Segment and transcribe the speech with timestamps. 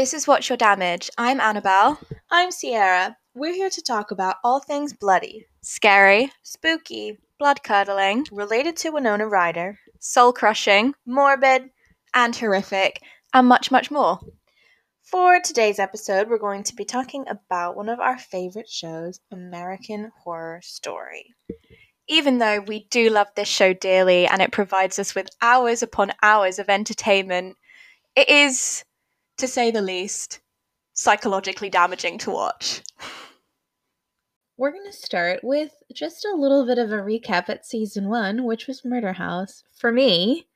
[0.00, 1.10] This is What's Your Damage.
[1.18, 2.00] I'm Annabelle.
[2.30, 3.18] I'm Sierra.
[3.34, 9.28] We're here to talk about all things bloody, Scary, spooky, blood curdling, related to Winona
[9.28, 11.68] Ryder, soul crushing, morbid.
[12.14, 13.02] and horrific,
[13.34, 14.20] and much, much more.
[15.02, 20.12] For today's episode, we're going to be talking about one of our favorite shows, American
[20.24, 21.26] Horror Story.
[22.08, 26.12] Even though we do love this show dearly and it provides us with hours upon
[26.22, 27.58] hours of entertainment,
[28.16, 28.82] it is,
[29.40, 30.40] to say the least,
[30.92, 32.82] psychologically damaging to watch.
[34.56, 38.44] We're going to start with just a little bit of a recap at season one,
[38.44, 39.64] which was Murder House.
[39.72, 40.46] For me,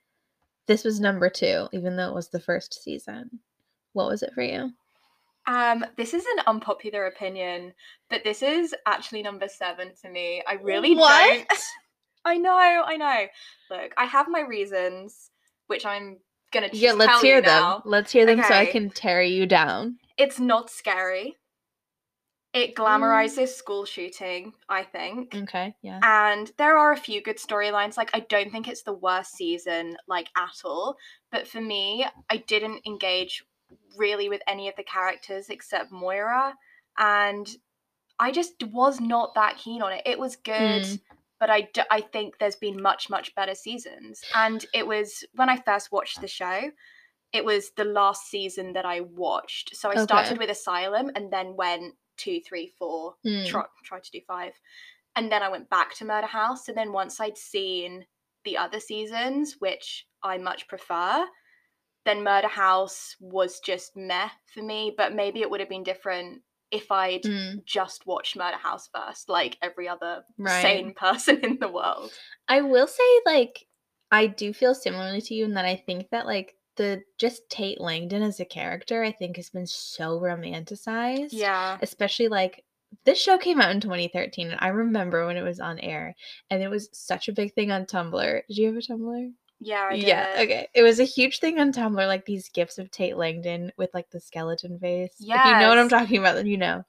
[0.67, 3.41] this was number two, even though it was the first season.
[3.95, 4.73] What was it for you?
[5.47, 7.73] Um, this is an unpopular opinion,
[8.11, 10.43] but this is actually number seven for me.
[10.47, 11.47] I really What?
[11.49, 11.59] don't.
[12.27, 13.27] I know, I know.
[13.71, 15.31] Look, I have my reasons,
[15.67, 16.19] which I'm
[16.55, 17.61] gonna just Yeah, let's hear them.
[17.63, 17.83] now.
[17.85, 19.99] Let's hear them so I can tear you down.
[20.17, 21.37] It's not scary.
[22.53, 25.35] It glamorizes school shooting, I think.
[25.35, 25.99] Okay, yeah.
[26.05, 27.97] And there are a few good storylines.
[27.97, 30.97] Like, I don't think it's the worst season, like, at all.
[31.33, 33.45] But for me, I didn't engage
[33.97, 36.55] really with any of the characters except Moira.
[36.97, 37.49] And
[38.21, 40.03] I just was not that keen on it.
[40.07, 41.01] It was good, Mm.
[41.41, 44.23] But I, d- I think there's been much, much better seasons.
[44.35, 46.71] And it was when I first watched the show,
[47.33, 49.75] it was the last season that I watched.
[49.77, 53.47] So I started with Asylum and then went two, three, four, Mm.
[53.47, 54.53] try, tried to do five.
[55.17, 56.69] And then I went back to Murder House.
[56.69, 58.07] And then once I'd seen
[58.45, 61.27] the other seasons, which I much prefer,
[62.05, 64.95] then Murder House was just meh for me.
[64.97, 67.65] But maybe it would have been different if I'd Mm.
[67.65, 70.63] just watched Murder House first, like every other Right.
[70.63, 72.13] sane person in the world.
[72.49, 73.67] I will say, like,
[74.11, 77.81] I do feel similarly to you in that I think that, like, the just Tate
[77.81, 81.29] Langdon as a character, I think has been so romanticized.
[81.33, 81.79] Yeah.
[81.83, 82.65] Especially, like,
[83.05, 86.15] this show came out in 2013, and I remember when it was on air,
[86.51, 88.43] and it was such a big thing on Tumblr.
[88.49, 89.33] Did you have a Tumblr?
[89.65, 89.93] Yeah.
[89.93, 90.69] Yeah, okay.
[90.75, 94.11] It was a huge thing on Tumblr, like these gifts of Tate Langdon with like
[94.11, 95.15] the skeleton face.
[95.19, 96.85] Yeah, If you know what I'm talking about, then you know.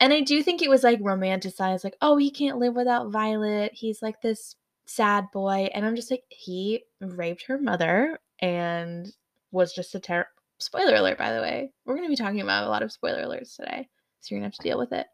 [0.00, 3.72] And I do think it was like romanticized, like, oh, he can't live without Violet.
[3.74, 5.68] He's like this sad boy.
[5.72, 9.06] And I'm just like, he raped her mother and
[9.52, 11.70] was just a terrible spoiler alert, by the way.
[11.84, 13.88] We're gonna be talking about a lot of spoiler alerts today.
[14.20, 15.06] So you're gonna have to deal with it.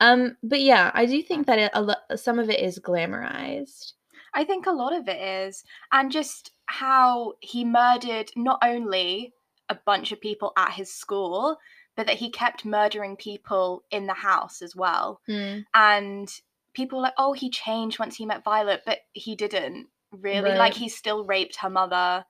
[0.00, 3.92] Um, but yeah, I do think that it, a lo- some of it is glamorized.
[4.34, 5.64] I think a lot of it is.
[5.92, 9.32] And just how he murdered not only
[9.68, 11.58] a bunch of people at his school,
[11.96, 15.20] but that he kept murdering people in the house as well.
[15.28, 15.64] Mm.
[15.74, 16.28] And
[16.74, 20.50] people were like, oh, he changed once he met Violet, but he didn't really.
[20.50, 20.58] Right.
[20.58, 22.24] Like, he still raped her mother.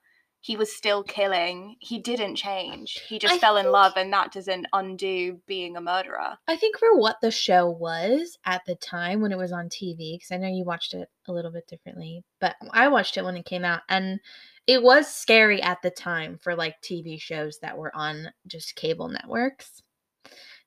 [0.45, 1.75] He was still killing.
[1.79, 3.01] He didn't change.
[3.07, 6.37] He just I fell in love, and that doesn't undo being a murderer.
[6.47, 10.13] I think for what the show was at the time when it was on TV,
[10.13, 13.35] because I know you watched it a little bit differently, but I watched it when
[13.37, 14.19] it came out, and
[14.67, 19.07] it was scary at the time for like TV shows that were on just cable
[19.07, 19.81] networks.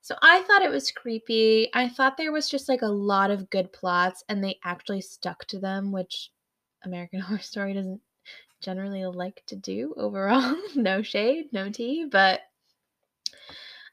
[0.01, 1.71] So I thought it was creepy.
[1.73, 5.47] I thought there was just like a lot of good plots, and they actually stuck
[5.47, 6.33] to them, which
[6.85, 8.01] American Horror Story doesn't
[8.61, 10.57] generally like to do overall.
[10.75, 12.41] no shade, no tea, but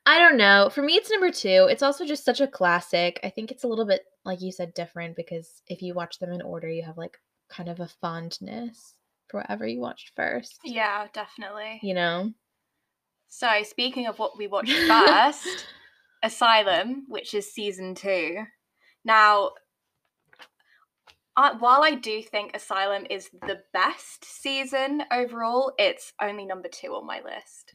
[0.06, 0.70] I don't know.
[0.70, 1.68] For me, it's number two.
[1.70, 3.20] It's also just such a classic.
[3.24, 6.32] I think it's a little bit, like you said, different because if you watch them
[6.32, 7.18] in order, you have like
[7.50, 8.94] kind of a fondness
[9.28, 10.60] for whatever you watched first.
[10.64, 11.80] Yeah, definitely.
[11.82, 12.32] You know?
[13.28, 15.66] So, speaking of what we watched first,
[16.22, 18.44] Asylum, which is season two.
[19.04, 19.52] Now,
[21.38, 26.94] I, while I do think Asylum is the best season overall, it's only number two
[26.96, 27.74] on my list.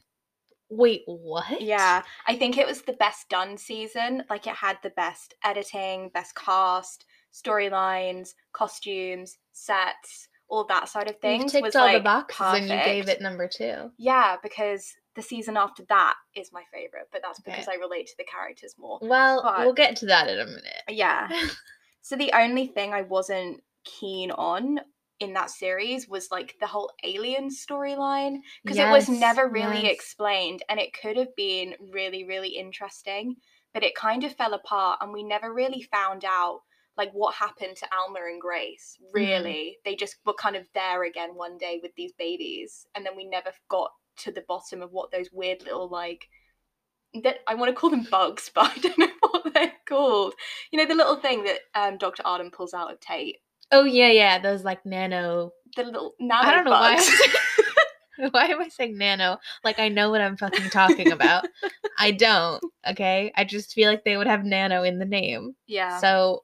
[0.69, 1.61] Wait, what?
[1.61, 4.23] Yeah, I think it was the best done season.
[4.29, 11.15] Like, it had the best editing, best cast, storylines, costumes, sets, all that side of
[11.15, 11.51] You things.
[11.51, 13.91] ticked was all like the boxes and you gave it number two.
[13.97, 17.77] Yeah, because the season after that is my favorite, but that's because Okay.
[17.77, 18.97] I relate to the characters more.
[19.01, 20.83] Well, But- we'll get to that in a minute.
[20.89, 21.29] Yeah.
[22.01, 24.79] so the only thing I wasn't keen on
[25.19, 29.93] in that series was like the whole alien storyline because it was never really yes.
[29.93, 33.35] explained and it could have been really really interesting,
[33.73, 36.61] but it kind of fell apart and we never really found out
[36.97, 38.97] like what happened to Alma and Grace.
[38.99, 39.11] Mm-hmm.
[39.13, 43.15] Really, they just were kind of there again one day with these babies and then
[43.15, 46.27] we never got to the bottom of what those weird little like
[47.23, 50.33] that I want to call them bugs, but I don't know what they're called.
[50.71, 52.23] You know, the little thing that um, Dr.
[52.25, 53.37] Arden pulls out of Tate.
[53.71, 55.51] Oh yeah, yeah, those like nano.
[55.75, 56.95] The little nano I don't know why.
[56.95, 57.11] bugs.
[58.31, 59.39] Why am I saying nano?
[59.63, 61.47] Like I know what I'm fucking talking about.
[61.97, 62.63] I don't.
[62.87, 65.55] Okay, I just feel like they would have nano in the name.
[65.65, 65.97] Yeah.
[65.97, 66.43] So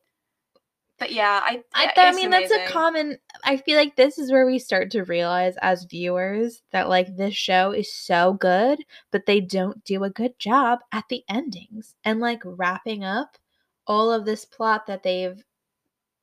[0.99, 3.17] but yeah, I I, I mean that's a common.
[3.43, 7.35] I feel like this is where we start to realize as viewers that like this
[7.35, 8.79] show is so good,
[9.11, 13.37] but they don't do a good job at the endings and like wrapping up
[13.85, 15.43] all of this plot that they've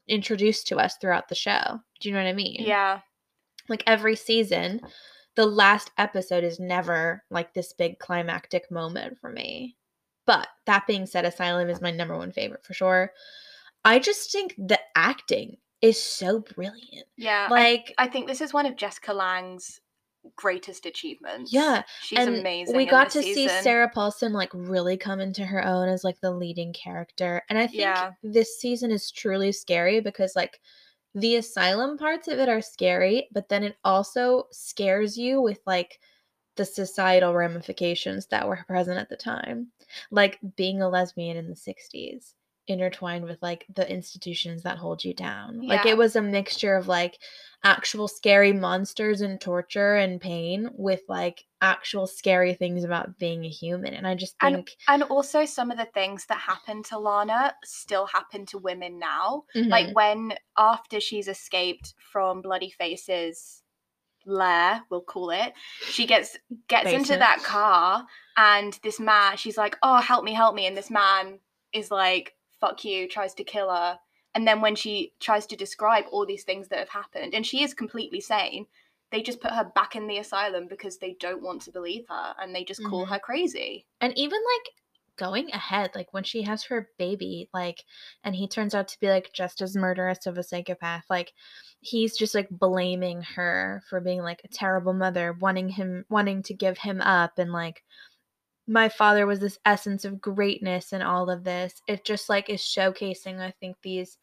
[0.09, 1.81] introduced to us throughout the show.
[2.01, 2.57] Do you know what I mean?
[2.61, 3.01] Yeah.
[3.69, 4.81] like every season
[5.37, 9.77] the last episode is never like this big climactic moment for me
[10.27, 13.11] but that being said asylum is my number one favorite for sure
[13.85, 17.49] i just think the acting is so brilliant Yeah.
[17.51, 19.81] Like I think this is one of Jessica Lange's
[20.37, 21.53] greatest achievements.
[21.53, 22.75] Yeah, She's and amazing.
[22.75, 26.31] we got to see sarah paulson like really come into her own as like the
[26.31, 28.13] leading character and i think Yeah.
[28.23, 30.59] this season is truly scary because like
[31.15, 36.01] the asylum parts of it are scary but then it also scares you with like
[36.57, 39.71] the societal ramifications that were present at the time
[40.11, 42.33] like being a lesbian in the 60s
[42.67, 46.89] intertwined with like the institutions that hold you down like it was a mixture of
[46.89, 47.19] like
[47.63, 53.49] actual scary monsters and torture and pain with like actual scary things about being a
[53.49, 56.99] human and i just And- think And also, some of the things that happened to
[56.99, 59.45] Lana still happen to women now.
[59.55, 59.69] Mhm.
[59.69, 63.63] Like when, after she's escaped from Bloody Face's
[64.27, 65.53] lair, we'll call it,
[65.87, 66.37] she gets
[66.69, 68.07] gets into that car,
[68.37, 71.41] and this man, she's like, "Oh, help me, help me," and this man
[71.73, 72.35] is like,
[72.65, 73.99] "Fuck you," tries to kill her.
[74.35, 77.63] And then when she tries to describe all these things that have happened, and she
[77.63, 78.67] is completely sane,
[79.11, 82.35] they just put her back in the asylum because they don't want to believe her,
[82.41, 83.11] and they just call Mhm.
[83.11, 83.87] her crazy.
[84.01, 84.75] and even like
[85.17, 87.85] going ahead like when she has her baby like
[88.25, 91.33] and he turns out to be like just as murderous of a psychopath like
[91.81, 96.53] he's just like blaming her for being like a terrible mother wanting him wanting to
[96.53, 97.85] give him up and like
[98.67, 101.83] my father was this essence of greatness and all of this.
[101.87, 104.19] It just like is showcasing i think these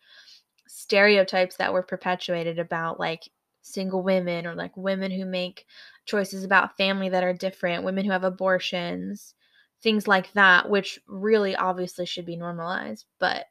[0.67, 3.29] stereotypes that were perpetuated about like
[3.61, 5.65] single women or like women who make
[6.05, 9.35] choices about family that are different women who have abortions
[9.83, 13.45] things like that which really obviously should be normalized but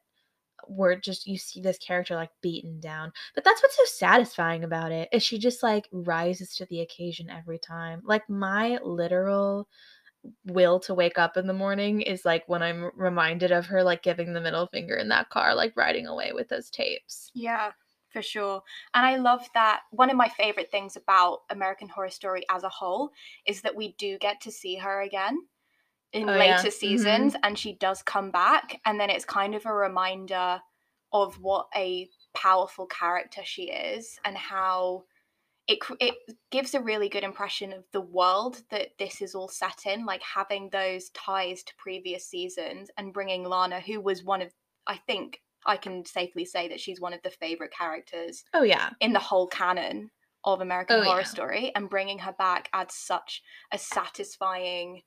[0.69, 3.13] we're just you see this character like beaten down.
[3.35, 7.29] But that's what's so satisfying about it is she just like rises to the occasion
[7.29, 8.03] every time.
[8.05, 9.69] Like my literal
[10.47, 14.03] will to wake up in the morning is like when i'm reminded of her like
[14.03, 17.73] giving the middle finger in that car like riding away with those tapes Yeah,
[18.09, 18.63] for sure.
[18.95, 22.69] And I love that one of my favorite things about American Horror Story as a
[22.69, 23.11] whole
[23.47, 25.49] is that we do get to see her again
[26.13, 26.67] in Oh, yeah.
[26.67, 27.33] later Mhm.
[27.33, 30.63] seasons and she does come back and then it's kind of a reminder
[31.13, 35.05] of what a powerful character she is and how
[35.71, 36.15] it it
[36.51, 40.23] gives a really good impression of the world that this is all set in like
[40.23, 44.53] having those ties to previous seasons and bringing Lana who was one of
[44.87, 48.91] I think I can safely say that she's one of the favorite characters oh yeah
[49.01, 50.11] in the whole canon
[50.45, 51.27] of American Oh, Horror yeah.
[51.27, 55.03] Story, and bringing her back adds such a satisfying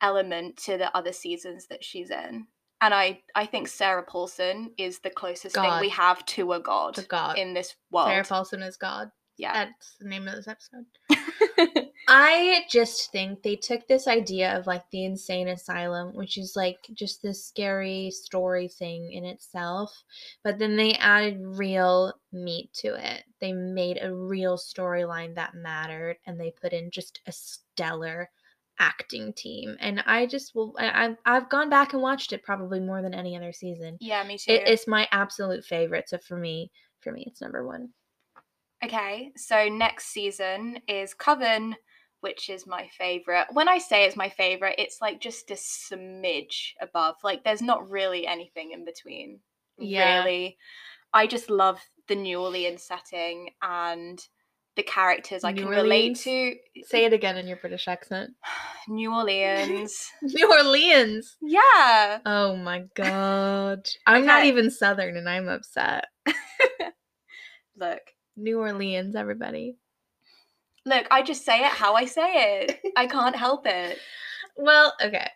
[0.00, 2.48] element to the other seasons that she's in.
[2.80, 6.98] And I, I think Sarah Paulson is the closest thing we have to a god,
[7.08, 8.08] god in this world.
[8.08, 9.64] sarah paulson is god yeah.
[9.64, 10.84] that's the name of this episode
[12.08, 16.78] I just think they took this idea of like the insane asylum, which is like
[16.94, 20.02] just this scary story thing in itself,
[20.42, 23.24] but then they added real meat to it.
[23.40, 28.28] They made a real storyline that mattered and they put in just a stellar
[28.78, 29.76] acting team.
[29.78, 33.14] And I just will I, I've I've gone back and watched it probably more than
[33.14, 33.96] any other season.
[34.00, 34.52] yeah, me too.
[34.52, 36.08] It, it's my absolute favorite.
[36.08, 37.90] So for me, for me, it's number one.
[38.84, 41.76] Okay, so next season is Coven,
[42.20, 43.46] which is my favorite.
[43.52, 47.16] When I say it's my favorite, it's like just a smidge above.
[47.22, 49.40] Like there's not really anything in between.
[49.78, 50.18] Yeah.
[50.18, 50.56] Really.
[51.12, 54.18] I just love the New Orleans setting and
[54.74, 56.54] the characters I New can relate to.
[56.84, 58.30] Say it again in your British accent.
[58.88, 60.08] New Orleans.
[60.22, 61.36] New Orleans.
[61.40, 62.18] yeah.
[62.26, 63.86] Oh my god.
[64.06, 66.06] I'm not even southern and I'm upset.
[67.76, 68.00] Look.
[68.42, 69.76] New Orleans, everybody.
[70.84, 72.80] Look, I just say it how I say it.
[72.96, 73.98] I can't help it.
[74.56, 75.28] Well, okay.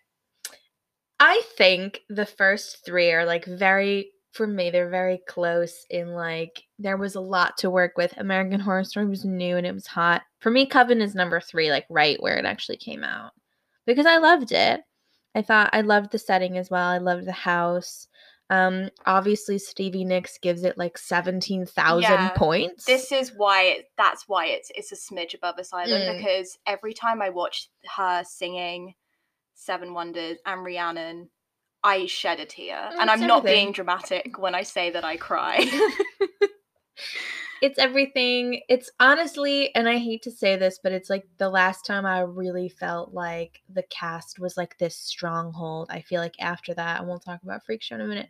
[1.19, 6.63] I think the first three are like very for me, they're very close in like
[6.79, 8.13] there was a lot to work with.
[8.19, 10.23] American Horror Story was new and it was hot.
[10.41, 13.33] For me, Coven is number three, like right where it actually came out.
[13.87, 14.83] Because I loved it.
[15.35, 16.87] I thought I loved the setting as well.
[16.87, 18.09] I loved the house.
[18.49, 22.85] Um, obviously Stevie Nicks gives it like seventeen thousand Yeah, points.
[22.85, 26.17] This is why it, that's why it's it's a smidge above Asylum Mm.
[26.17, 28.95] because every time I watch her singing
[29.55, 31.29] Seven Wonders and Rhiannon,
[31.83, 32.77] I shed a tear.
[32.77, 35.59] Mm, and I'm not being dramatic when I say that I cry.
[37.63, 38.61] it's everything.
[38.69, 42.21] It's honestly, and I hate to say this, but it's like the last time I
[42.21, 45.89] really felt like the cast was like this stronghold.
[45.91, 48.29] I feel like after that, and we'll talk about Freak Show in a minute,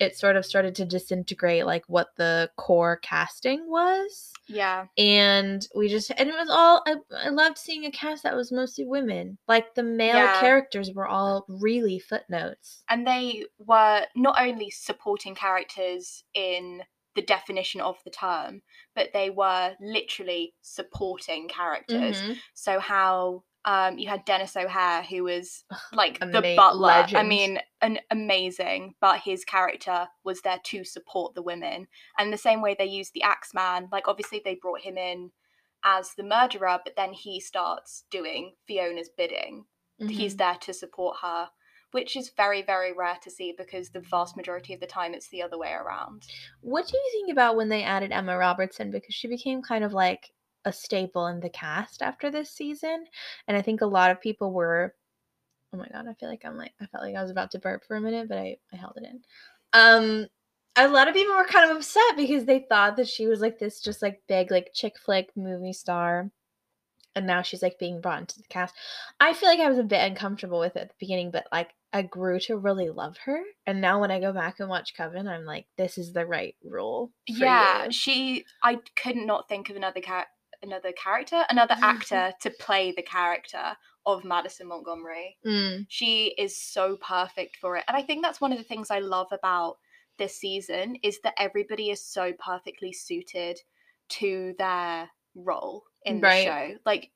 [0.00, 4.32] it sort of started to disintegrate like what the core casting was.
[4.48, 4.86] yeah.
[4.98, 8.50] And we just, and it was all, I, I loved seeing a cast that was
[8.50, 9.38] mostly women.
[9.46, 10.40] Like the male Yeah.
[10.40, 12.82] characters were all really footnotes.
[12.90, 16.82] And they were not only supporting characters in
[17.14, 18.62] the definition of the term,
[18.94, 22.20] but they were literally supporting characters.
[22.20, 22.36] Mhm.
[22.54, 27.06] So how um, you had Denis O'Hare, who was like the Ama- butler.
[27.14, 31.88] I mean, an amazing, but his character was there to support the women.
[32.18, 35.30] And the same way they used the Axeman, like obviously they brought him in
[35.82, 39.64] as the murderer, but then he starts doing Fiona's bidding.
[39.98, 40.38] He's Mhm.
[40.38, 41.48] there to support her,
[41.94, 45.28] which is very, very rare to see because the vast majority of the time it's
[45.28, 46.24] the other way around.
[46.60, 49.92] What do you think about when they added Emma Robertson because she became kind of
[49.92, 50.32] like
[50.64, 53.04] a staple in the cast after this season,
[53.46, 54.94] and I think a lot of people were.
[55.72, 57.58] Oh my god, I feel like I'm like I felt like I was about to
[57.58, 59.22] burp for a minute, but I I held it in.
[59.72, 60.26] Um,
[60.76, 63.58] a lot of people were kind of upset because they thought that she was like
[63.58, 66.30] this just like big like chick flick movie star.
[67.16, 68.74] And now she's like being brought into the cast.
[69.20, 71.70] I feel like I was a bit uncomfortable with it at the beginning, but like
[71.94, 73.40] I grew to really love her.
[73.66, 76.56] And now when I go back and watch Coven, I'm like, this is the right
[76.64, 77.12] role.
[77.28, 77.92] yeah, you.
[77.92, 78.44] she.
[78.64, 80.00] I could not think of another
[80.62, 85.36] another character, another actor to play the character of Madison Montgomery.
[85.46, 88.90] Mm, She is so perfect for it, and I think that's one of the things
[88.90, 89.76] I love about
[90.18, 93.58] this season is that everybody is so perfectly suited
[94.08, 96.74] to their role in the show.
[96.84, 97.10] Like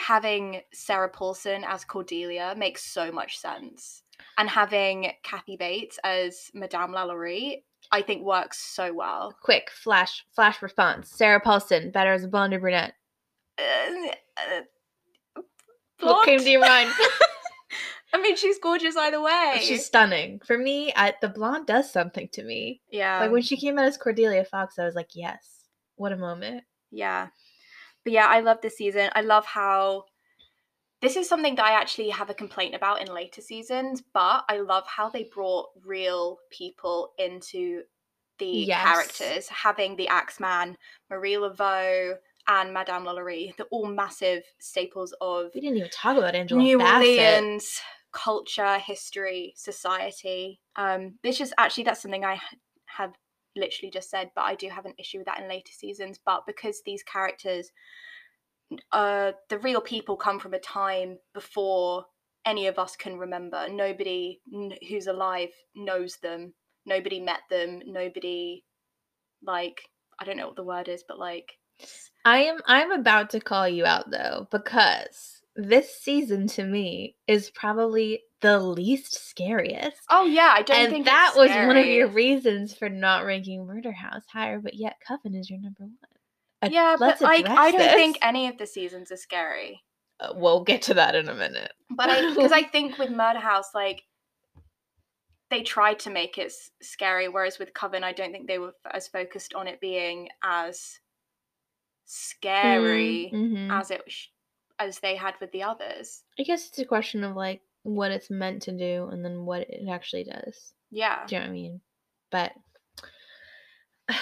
[0.00, 4.02] having Sarah Paulson as Cordelia makes so much sense.
[4.38, 9.34] And having Kathy Bates as Madame Lalaurie, I think works so well.
[9.42, 11.10] quick flash flash response.
[11.10, 12.94] Sarah Paulson, better as a blonde or brunette.
[13.58, 14.08] Uh,
[15.36, 15.42] uh,
[16.00, 16.90] What came to your mind?
[18.12, 19.60] I mean, she's gorgeous either way.
[19.62, 20.40] She's stunning.
[20.44, 22.80] For me, I, the blonde does something to me.
[22.90, 25.66] yeah, like when she came out as Cordelia Foxx, I was like, yes,
[25.96, 26.64] what a moment.
[26.90, 27.28] yeah.
[28.04, 29.10] But yeah, I love this season.
[29.14, 30.04] I love how
[31.02, 34.58] this is something that I actually have a complaint about in later seasons, but I
[34.58, 37.82] love how they brought real people into
[38.38, 38.82] the Yes.
[38.82, 40.76] characters, having the Axeman,
[41.10, 42.16] Marie Laveau,
[42.48, 43.54] and Madame Lalaurie.
[43.56, 47.18] They're all massive staples of We didn't even talk about Angela New Bassett.
[47.18, 47.80] Orleans
[48.12, 50.60] culture, history, society.
[50.76, 52.40] Um, this is actually that's something I
[52.86, 53.12] have
[53.56, 56.18] literally just said, but I do have an issue with that in later seasons.
[56.24, 57.70] But because these characters,
[58.92, 62.04] uh, the real people come from a time before
[62.46, 63.68] any of us can remember.
[63.68, 64.40] Nobody
[64.88, 66.54] who's alive knows them.
[66.86, 67.80] Nobody met them.
[67.86, 68.64] Nobody,
[69.42, 69.82] like,
[70.18, 71.52] I don't know what the word is, but like,
[72.24, 77.50] I am I'm about to call you out though because this season to me is
[77.50, 79.98] probably the least scariest.
[80.08, 83.66] oh yeah, I don't and think that was one of your reasons for not ranking
[83.66, 85.96] Murder House higher, but yet Coven is your number one.
[86.62, 89.82] Uh, Yeah, but like I don't think any of the seasons are scary.
[90.20, 91.72] Uh, we'll get to that in a minute.
[91.90, 94.02] But I because I think with Murder House, like
[95.50, 98.74] they tried to make it s- scary, whereas with Coven, I don't think they were
[98.86, 100.98] f- as focused on it being as
[102.04, 103.70] scary Mhm.
[103.72, 104.28] as it sh-
[104.78, 106.24] as they had with the others.
[106.38, 109.62] I guess it's a question of like what it's meant to do and then what
[109.62, 110.72] it actually does.
[110.90, 111.80] Yeah, Do you know what I mean?
[112.30, 112.52] But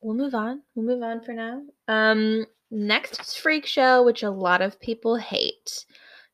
[0.00, 0.62] we'll move on.
[0.74, 1.62] We'll move on for now.
[1.88, 5.86] Um, next is Freak Show, which a lot of people hate.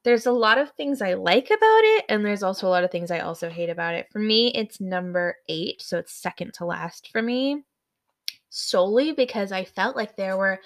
[0.05, 2.91] There's a lot of things I like about it, and there's also a lot of
[2.91, 4.09] things I also hate about it.
[4.11, 7.63] For me, it's number eight, so it's second to last for me,
[8.51, 10.59] solely because I felt like there were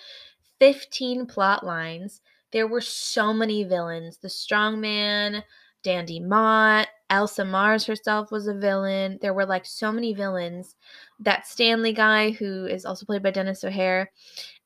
[0.58, 2.22] 15 plot lines.
[2.52, 4.16] There were so many villains.
[4.18, 5.42] The strongman,
[5.86, 9.20] Dandy Mott, Elsa Mars herself was a villain.
[9.22, 10.74] There were like so many villains.
[11.20, 14.10] That Stanley guy, who is also played by Denis O'Hare,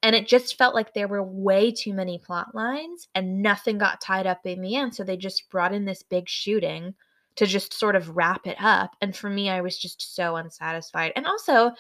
[0.03, 4.01] and it just felt like there were way too many plot lines and nothing got
[4.01, 4.95] tied up in the end.
[4.95, 6.95] So they just brought in this big shooting
[7.37, 8.97] to just sort of wrap it up.
[9.03, 11.13] And for me, I was just so unsatisfied.
[11.17, 11.73] And also,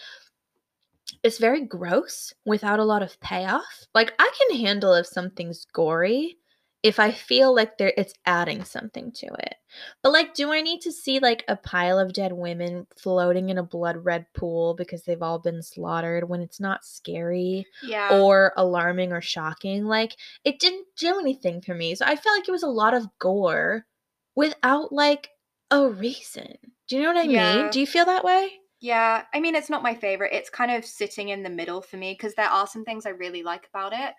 [1.23, 3.87] it's very gross without a lot of payoff.
[3.95, 6.37] Like I can handle if something's gory
[6.83, 9.57] if I feel like there it's adding something to it.
[10.03, 13.59] But like do I need to see like a pile of dead women floating in
[13.59, 18.11] a blood red pool because they've all been slaughtered when it's not scary Yeah.
[18.11, 19.85] or alarming or shocking?
[19.85, 21.95] Like it didn't do anything for me.
[21.95, 23.87] So I felt like it was a lot of gore
[24.35, 25.31] without like
[25.71, 26.57] a reason.
[26.89, 27.29] Do you know what I Yeah.
[27.29, 27.69] mean?
[27.69, 28.61] Do you feel that way?
[28.81, 30.33] Yeah, I mean, it's not my favorite.
[30.33, 33.11] It's kind of sitting in the middle for me because there are some things I
[33.11, 34.15] really like about it.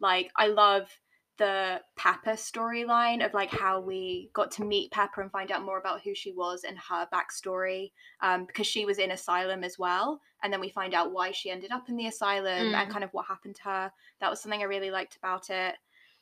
[0.00, 0.90] Like, I love
[1.38, 5.78] the Pepper storyline of like how we got to meet Pepper and find out more
[5.78, 10.20] about who she was and her backstory um, because she was in asylum as well.
[10.42, 12.90] And then we find out why she ended up in the asylum and Mm.
[12.90, 13.92] kind of what happened to her.
[14.20, 15.74] That was something I really liked about it.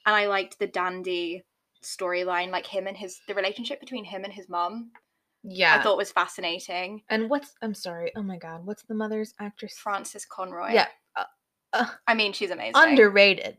[0.06, 1.42] And I liked the Dandy
[1.82, 4.90] storyline, like him and his, the relationship between him and his mum,
[5.42, 5.74] Yeah.
[5.76, 7.02] I thought was fascinating.
[7.08, 8.12] and what's I'm sorry.
[8.16, 9.76] Oh my god, what's the mother's actress?
[9.78, 10.72] Frances Conroy.
[10.72, 10.86] Yeah.
[11.16, 11.24] Uh,
[11.72, 12.74] uh, I mean, she's amazing.
[12.76, 13.56] underrated.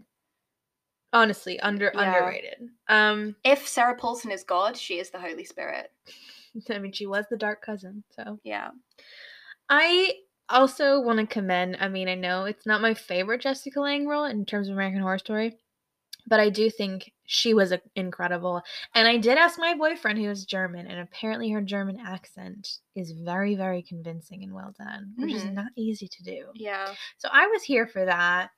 [1.13, 2.15] Honestly, under Yeah.
[2.18, 2.70] underrated.
[2.88, 5.91] Um, If Sarah Paulson is God, she is the Holy Spirit.
[6.70, 8.72] I mean, she was the dark cousin, so Yeah.
[9.70, 10.13] I
[10.50, 11.77] also want to commend.
[11.80, 15.01] I mean, I know it's not my favorite Jessica Lange role in terms of American
[15.01, 15.58] Horror Story,
[16.27, 18.62] but I do think she was a- incredible.
[18.94, 23.12] And I did ask my boyfriend, who is German, and apparently her German accent is
[23.12, 25.53] very, very convincing and well done, which is Mhm.
[25.53, 26.51] not easy to do.
[26.53, 26.94] Yeah.
[27.18, 28.51] So I was here for that.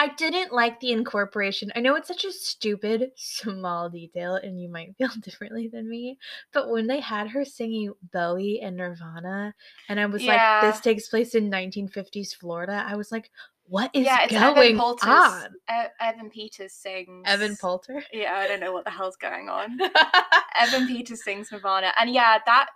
[0.00, 1.72] I didn't like the incorporation.
[1.74, 6.18] I know it's such a stupid, small detail, and you might feel differently than me.
[6.52, 9.54] But when they had her singing Bowie and Nirvana,
[9.88, 10.60] and I was Yeah.
[10.62, 13.30] like, this takes place in 1950s Florida, I was like,
[13.64, 14.44] what is yeah, it's going
[14.76, 15.08] Evan Poulter's.
[15.08, 15.50] on?
[15.70, 17.24] E- Evan Peters sings.
[17.26, 18.02] Evan Poulter?
[18.12, 19.78] Yeah, I don't know what the hell's going on.
[20.58, 21.92] Evan Peters sings Nirvana.
[22.00, 22.68] And yeah, that.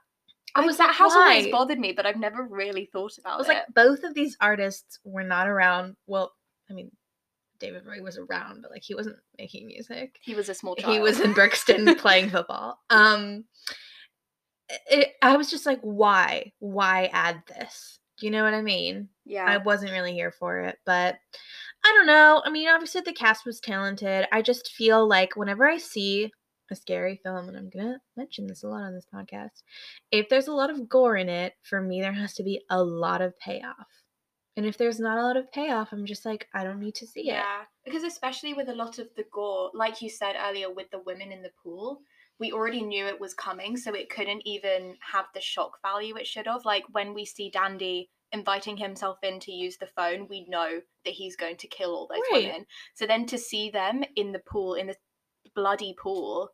[0.54, 3.52] I was that has always bothered me, but I've never really thought about was it.
[3.52, 5.96] Was like, both of these artists were not around.
[6.06, 6.32] Well,
[6.68, 6.90] I mean,
[7.62, 10.18] David Bowie was around, but like he wasn't making music.
[10.20, 10.92] he was a small child.
[10.92, 12.78] he was in Brixton playing football.
[12.90, 13.44] Um,
[14.90, 16.52] it, I was just like, why?
[16.58, 18.00] Why add this?
[18.18, 19.08] Do you know what I mean?
[19.24, 19.44] yeah.
[19.44, 21.16] I wasn't really here for it, but
[21.84, 22.42] I don't know.
[22.44, 24.26] I mean, obviously the cast was talented.
[24.32, 26.32] I just feel like whenever I see
[26.70, 29.62] a scary film, and I'm gonna mention this a lot on this podcast,
[30.10, 32.82] if there's a lot of gore in it, for me there has to be a
[32.82, 33.86] lot of payoff.
[34.56, 37.06] And if there's not a lot of payoff, I'm just like, I don't need to
[37.06, 37.26] see it.
[37.26, 41.02] Yeah, because especially with a lot of the gore, like you said earlier, with the
[41.06, 42.00] women in the pool,
[42.38, 46.26] we already knew it was coming, so it couldn't even have the shock value it
[46.26, 46.64] should have.
[46.64, 51.14] Like when we see Dandy inviting himself in to use the phone, we know that
[51.14, 52.44] he's going to kill all those Right.
[52.46, 52.66] women.
[52.94, 54.96] So then to see them in the pool, in the
[55.54, 56.50] bloody pool,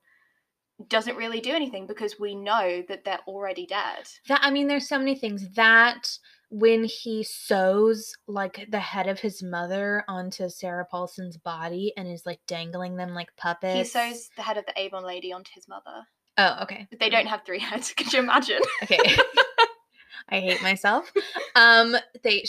[0.87, 4.06] doesn't really do anything because we know that they're already dead.
[4.28, 6.08] That I mean, there's so many things that
[6.50, 12.24] when he sews like the head of his mother onto Sarah Paulson's body and is
[12.24, 13.76] like dangling them like puppets.
[13.76, 16.06] He sews the head of the Avon lady onto his mother.
[16.38, 16.87] Oh, okay.
[16.90, 17.92] But they don't have three heads.
[17.92, 18.61] Could you imagine?
[18.82, 18.98] Okay.
[20.30, 21.12] I hate myself.
[21.54, 22.44] Um, they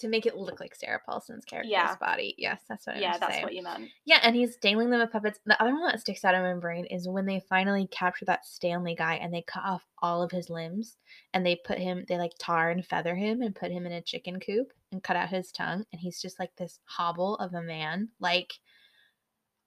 [0.00, 1.96] to make it look like Sarah Paulson's character's Yeah.
[1.96, 2.34] body.
[2.38, 3.44] Yes, that's what I yeah, that's saying.
[3.44, 3.88] what you meant.
[4.04, 5.38] Yeah, and he's dangling them with puppets.
[5.46, 8.44] The other one that sticks out in my brain is when they finally capture that
[8.44, 10.96] Stanley guy and they cut off all of his limbs
[11.34, 14.02] and they put him, they like tar and feather him and put him in a
[14.02, 15.84] chicken coop and cut out his tongue.
[15.92, 18.08] And he's just like this hobble of a man.
[18.18, 18.54] Like,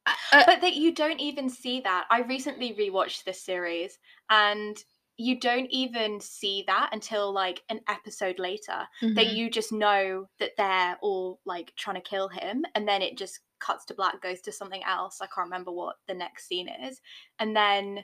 [0.05, 2.05] uh, uh, but that you don't even see that.
[2.09, 3.97] I recently rewatched this series
[4.29, 4.77] and
[5.17, 8.88] you don't even see that until like an episode later.
[9.02, 9.36] That mhm.
[9.36, 13.39] you just know that they're all like trying to kill him and then it just
[13.60, 15.19] cuts to black, goes to something else.
[15.21, 16.99] I can't remember what the next scene is.
[17.39, 18.04] And then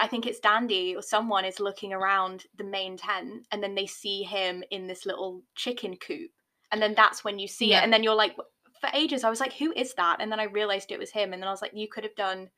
[0.00, 3.86] I think it's Dandy or someone is looking around the main tent and then they
[3.86, 6.30] see him in this little chicken coop.
[6.72, 7.80] And then that's when you see Yeah.
[7.80, 7.84] it.
[7.84, 8.36] And then you're like,
[8.80, 10.16] for ages, I was like, who is that?
[10.20, 11.32] And then I realized it was him.
[11.32, 12.50] And then I was like, you could have done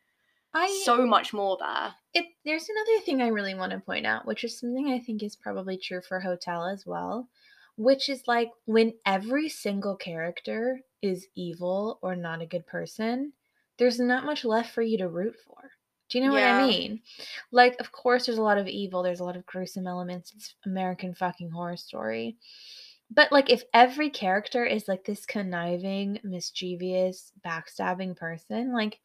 [0.54, 1.94] I so much more there.
[2.14, 5.22] it there's another thing I really want to point out, which is something I think
[5.22, 7.28] is probably true for Hotel as well,
[7.76, 13.32] which is like when every single character is evil or not a good person,
[13.78, 15.70] there's not much left for you to root for.
[16.08, 17.02] Do you know what I mean?
[17.52, 20.32] Like, of course, there's a lot of evil, there's a lot of gruesome elements.
[20.34, 22.36] It's American fucking horror story.
[23.10, 29.00] But like if every character is like this conniving, mischievous, backstabbing person, like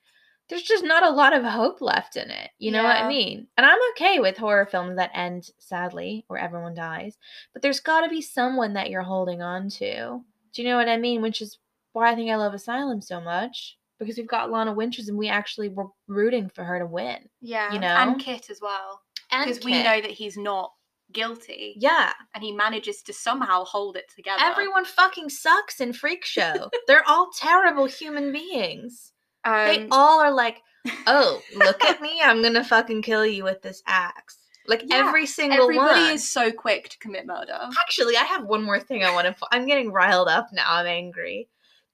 [0.49, 2.49] there's just not a lot of hope left in it.
[2.59, 3.47] You know what I mean?
[3.57, 7.17] And I'm okay with horror films that end sadly or everyone dies,
[7.53, 10.19] but there's got to be someone that you're holding on to.
[10.53, 11.21] Do you know what I mean?
[11.21, 11.57] Which is
[11.93, 15.29] why I think I love Asylum so much because we've got Lana Winters and we
[15.29, 17.29] actually were rooting for her to win.
[17.41, 17.71] Yeah.
[17.73, 17.87] You know?
[17.87, 19.01] And Kit as well.
[19.31, 20.71] Because we know that he's not
[21.11, 21.75] guilty.
[21.77, 24.41] yeah, And he manages to somehow hold it together.
[24.43, 26.69] everyone fucking sucks in Freak Show.
[26.87, 29.12] They're all terrible human beings.
[29.45, 30.61] Um, they all are like,
[31.07, 32.21] "Oh, look at me!
[32.23, 36.11] I'm gonna fucking kill you with this axe." Like Yeah, every single everybody one.
[36.13, 37.59] is so quick to commit murder.
[37.81, 39.35] Actually, I have one more thing I want to.
[39.51, 40.63] I'm getting riled up now.
[40.67, 41.49] I'm angry.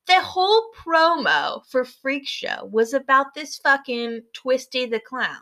[0.05, 5.41] The whole promo for Freak Show was about this fucking Twisty the Clown.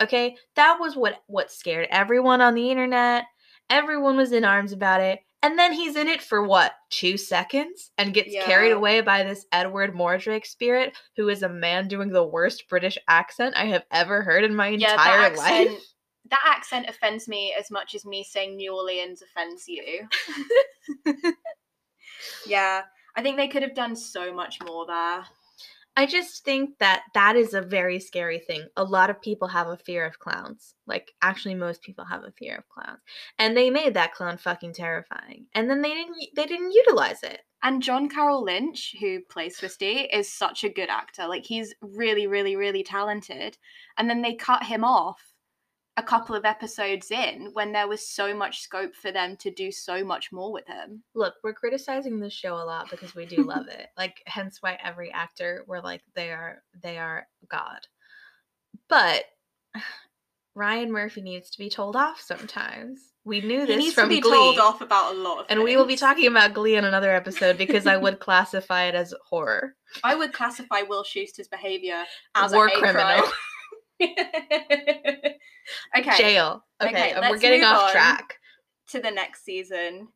[0.00, 3.24] Okay, that was what what scared everyone on the internet.
[3.70, 5.20] Everyone was in arms about it.
[5.42, 7.90] And then he's in it for what, two seconds?
[7.98, 12.24] And gets carried away by this Edward Mordrake spirit, who is a man doing the
[12.24, 15.82] worst British accent I have ever heard in my Yeah, entire that accent, life.
[16.30, 20.06] that accent offends me as much as me saying New Orleans offends you.
[22.46, 22.82] yeah,
[23.16, 25.24] I think they could have done so much more there.
[25.94, 28.66] I just think that that is a very scary thing.
[28.76, 30.74] A lot of people have a fear of clowns.
[30.86, 33.00] Like actually most people have a fear of clowns.
[33.38, 35.46] And they made that clown fucking terrifying.
[35.54, 37.40] And then they didn't they didn't utilize it.
[37.62, 41.28] And John Carroll Lynch, who plays Twisty, is such a good actor.
[41.28, 43.58] Like he's really, really, really talented.
[43.98, 45.31] And then they cut him off
[45.98, 49.70] a couple of episodes in when there was so much scope for them to do
[49.70, 51.02] so much more with him.
[51.14, 53.88] Look, we're criticizing the show a lot because we do love it.
[53.98, 57.80] Like hence why every actor we're like they are they are god.
[58.88, 59.24] But
[60.54, 63.00] Ryan Murphy needs to be told off sometimes.
[63.24, 64.32] We knew He this needs from to be Glee.
[64.32, 67.10] told off about a lot of And we will be talking about Glee in another
[67.10, 69.74] episode because I would classify it as horror.
[70.02, 73.22] I would classify Will Schuester's behavior as War a hate criminal.
[75.96, 76.64] okay, Jail.
[76.82, 78.38] Okay, Okay, we're getting off track.
[78.88, 80.08] to the next season,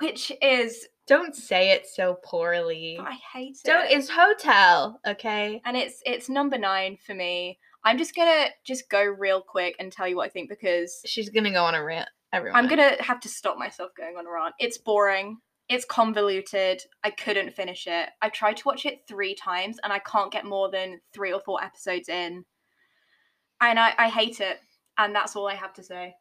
[0.00, 2.98] which is Don't say it so poorly.
[3.00, 3.66] I hate it.
[3.66, 5.60] Don't it's hotel, okay?
[5.64, 7.58] and it's it's number nine for me.
[7.84, 11.28] I'm just gonna just go real quick and tell you what I think because She's
[11.30, 12.08] gonna go on a rant.
[12.32, 12.58] Everyone.
[12.58, 14.54] I'm gonna have to stop myself going on a rant.
[14.58, 15.38] It's boring.
[15.68, 16.82] It's convoluted.
[17.04, 18.08] I couldn't finish it.
[18.22, 21.40] I tried to watch it three times and I can't get more than three or
[21.40, 22.44] four episodes in.
[23.60, 24.58] And I, I hate it.
[24.98, 26.14] And that's all I have to say.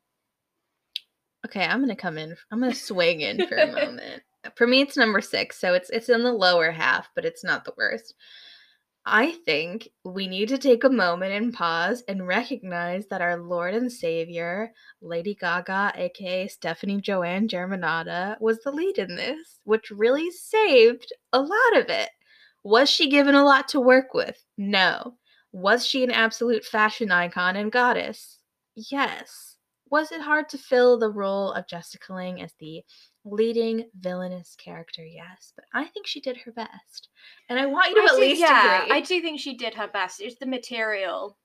[1.46, 2.36] Okay, I'm gonna come in.
[2.52, 4.24] I'm gonna swing in for a moment.
[4.56, 7.64] For me, it's number six, so it's it's in the lower half, but it's not
[7.66, 8.14] the worst.
[9.10, 13.74] I think we need to take a moment and pause and recognize that our Lord
[13.74, 20.30] and Savior, Lady Gaga, aka Stefani Joanne Germanotta, was the lead in this, which really
[20.30, 22.10] saved a lot of it.
[22.66, 24.44] Was she given a lot to work with?
[24.58, 25.16] No.
[25.58, 28.38] Was she an absolute fashion icon and goddess?
[28.76, 29.56] Yes.
[29.90, 32.84] Was it hard to fill the role of Jessica Lange as the
[33.26, 35.04] leading villainous character?
[35.04, 37.10] Yes, but I think she did her best.
[37.50, 38.98] And I want you to I at do- least yeah, agree.
[38.98, 40.22] I do think she did her best.
[40.22, 41.40] It's the material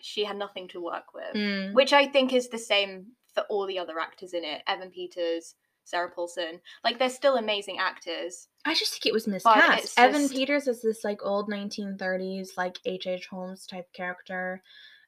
[0.00, 1.34] she had nothing to work with.
[1.34, 1.74] Mm.
[1.74, 4.62] Which I think is the same for all the other actors in it.
[4.66, 5.54] Evan Peters,
[5.86, 6.60] Sarah Paulson.
[6.84, 8.48] Like they're still amazing actors.
[8.64, 9.98] I just think it was miscast.
[9.98, 13.06] Evan just- Peters is this like old 1930s like H.H.
[13.06, 13.26] H.
[13.28, 14.62] Holmes type character.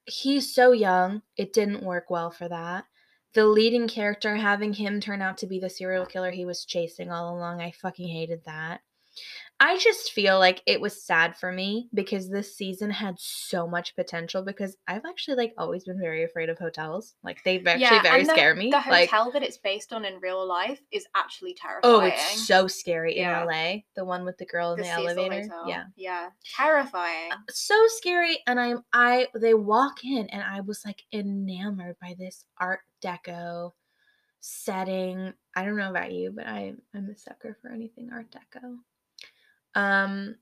[0.07, 1.23] He's so young.
[1.37, 2.85] It didn't work well for that.
[3.35, 7.11] The leading character having him turn out to be the serial killer he was chasing
[7.11, 8.81] all along, I fucking hated that.
[9.61, 13.97] I just feel like it was sad for me because this season had so much
[13.97, 17.17] potential because I've actually like always been very afraid of hotels.
[17.25, 18.71] Like they actually Yeah, very the- scare me.
[18.71, 21.95] The like hotel that it's based on in real life is actually terrifying.
[21.95, 23.43] Oh, it's so scary Yeah.
[23.43, 23.75] in LA.
[23.97, 25.43] The one with the girl in the the, elevator.
[25.43, 25.65] Hotel.
[25.67, 25.85] Yeah.
[25.97, 26.29] Yeah.
[26.29, 27.31] Uh, terrifying.
[27.51, 28.39] So scary.
[28.47, 33.73] And I'm I they walk in and I was like enamored by this art deco
[34.41, 35.33] setting.
[35.57, 38.77] I don't know about you, but I I'm a sucker for anything art deco.
[39.79, 40.37] Um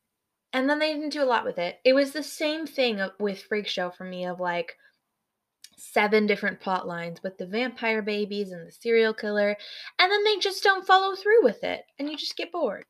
[0.53, 1.79] and then they didn't do a lot with it.
[1.85, 4.77] It was the same thing with Freak Show for me of like
[5.77, 9.57] seven different plot lines with the vampire babies and the serial killer,
[9.99, 12.85] and then they just don't follow through with it, and you just get bored.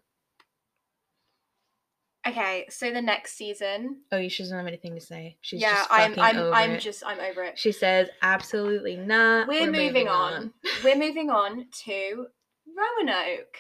[2.27, 4.03] Okay, so the next season.
[4.11, 5.37] Oh, you she doesn't have anything to say.
[5.41, 6.81] She's yeah, just I'm I'm over I'm it.
[6.81, 7.59] just I'm over it.
[7.59, 9.47] She says, absolutely not.
[9.47, 10.53] We're, moving, on.
[10.83, 12.27] We're moving on to
[12.67, 13.59] Roanoke,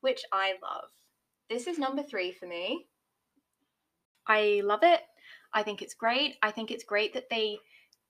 [0.00, 0.90] which I love.
[1.48, 2.86] This is number three for me.
[4.26, 5.00] I love it.
[5.52, 6.36] I think it's great.
[6.42, 7.58] I think it's great that they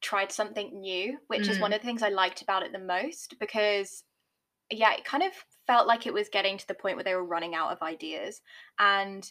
[0.01, 1.62] tried something new, which is Mm.
[1.62, 4.05] one of the things I liked about it the most because,
[4.70, 5.33] yeah, it kind of
[5.66, 8.42] felt like it was getting to the point where they were running out of ideas.
[8.79, 9.31] And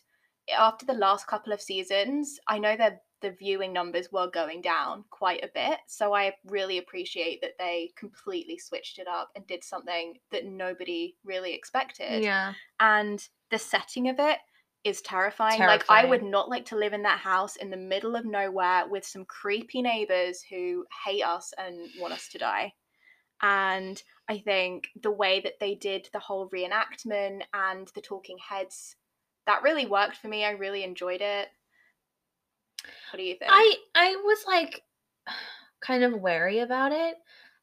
[0.50, 5.06] after the last couple of seasons, I know that the viewing numbers were going down
[5.10, 5.80] quite a bit.
[5.88, 11.16] So I really appreciate that they completely switched it up and did something that nobody
[11.24, 12.22] really expected.
[12.22, 12.54] Yeah.
[12.82, 14.38] And the setting of it
[14.84, 15.62] is terrifying.
[15.62, 18.86] Like I would not like to live in that house in the middle of nowhere
[18.90, 22.74] with some creepy neighbors who hate us and want us to die.
[23.42, 28.98] And I think the way that they did the whole reenactment and the talking heads,
[29.48, 30.44] that really worked for me.
[30.44, 31.48] I really enjoyed it.
[33.14, 33.52] What do you think?
[33.54, 34.82] I I was like
[35.82, 37.16] kind of wary about it.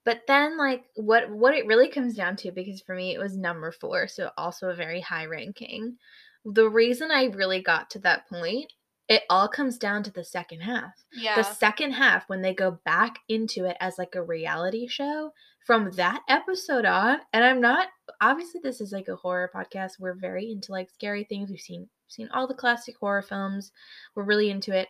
[0.04, 3.36] But then like what what it really comes down to because for me it was
[3.36, 5.96] number 4, so also a very high ranking.
[6.44, 8.72] The reason I really got to that point,
[9.08, 10.92] it all comes down to the second half.
[11.12, 11.34] yeah.
[11.34, 15.32] The second half when they go back into it as like a reality show
[15.66, 17.88] from that episode on and I'm not
[18.20, 19.98] obviously this is like a horror podcast.
[19.98, 21.50] We're very into like scary things.
[21.50, 23.72] We've seen seen all the classic horror films.
[24.14, 24.88] We're really into it.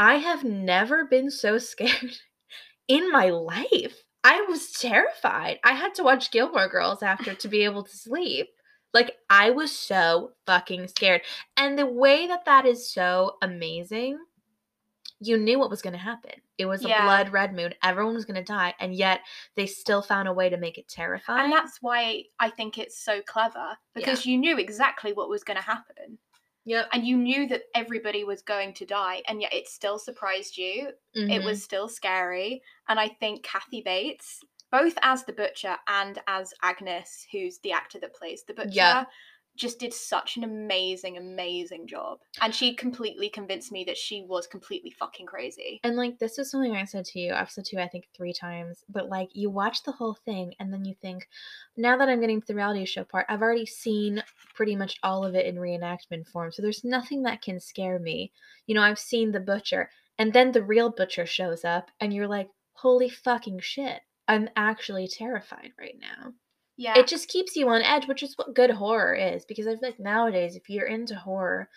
[0.00, 2.16] I have never been so scared
[2.88, 4.02] in my life.
[4.24, 5.58] I was terrified.
[5.62, 8.48] I had to watch Gilmore Girls after to be able to sleep.
[8.94, 11.20] Like I was so fucking scared.
[11.56, 14.18] And the way that that is so amazing,
[15.20, 16.32] you knew what was going to happen.
[16.56, 17.02] It was Yeah.
[17.02, 17.74] a blood red moon.
[17.82, 19.20] Everyone was going to die, and yet
[19.54, 21.44] they still found a way to make it terrifying.
[21.44, 25.58] and that's why I think it's so clever because you knew exactly what was going
[25.58, 26.18] to happen.
[26.64, 26.88] Yep.
[26.92, 30.92] And you knew that everybody was going to die, and yet it still surprised you.
[31.14, 31.44] It Mhm.
[31.44, 32.62] was still scary.
[32.88, 37.98] And I think Kathy Bates, both as the butcher and as Agnes, who's the actor
[38.00, 39.04] that plays the butcher, Yeah.
[39.56, 42.18] Just did such an amazing, amazing job.
[42.40, 45.80] And she completely convinced me that she was completely fucking crazy.
[45.84, 47.32] And like this is something I said to you.
[47.32, 48.84] I've I think three times.
[48.88, 51.28] But like you watch the whole thing and then you think,
[51.76, 54.22] now that I'm getting to the reality show part, I've already seen
[54.54, 56.52] pretty much all of it in reenactment form.
[56.52, 58.32] So there's nothing that can scare me.
[58.66, 62.28] You know, I've seen the butcher, and then the real butcher shows up, and you're
[62.28, 64.00] like, holy fucking shit.
[64.28, 66.32] I'm actually terrified right now.
[66.80, 66.98] Yeah.
[66.98, 69.44] It just keeps you on edge, which is what good horror is.
[69.44, 71.68] Because I feel like nowadays, if you're into horror,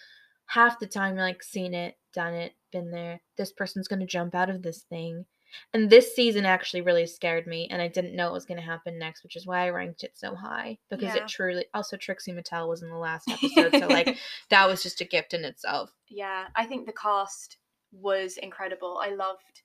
[0.46, 3.20] half the time you're like, seen it, done it, been there.
[3.38, 5.26] This person's gonna jump out of this thing.
[5.74, 8.98] And this season actually really scared me, and I didn't know what was gonna happen
[8.98, 10.78] next, which is why I ranked it so high.
[10.90, 11.24] Because Yeah.
[11.24, 14.18] it truly also Trixie Mattel was in the last episode, so like
[14.52, 15.92] that was just a gift in itself.
[16.08, 17.58] yeah, I think the cast
[17.92, 19.00] was incredible.
[19.04, 19.64] I loved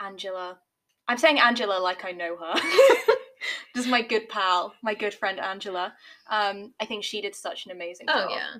[0.00, 0.60] Angela.
[1.08, 2.54] I'm saying Angela like I know her.
[3.78, 5.94] This is my good pal, my good friend Angela.
[6.28, 8.30] Um, I think she did such an amazing Oh job.
[8.32, 8.54] yeah.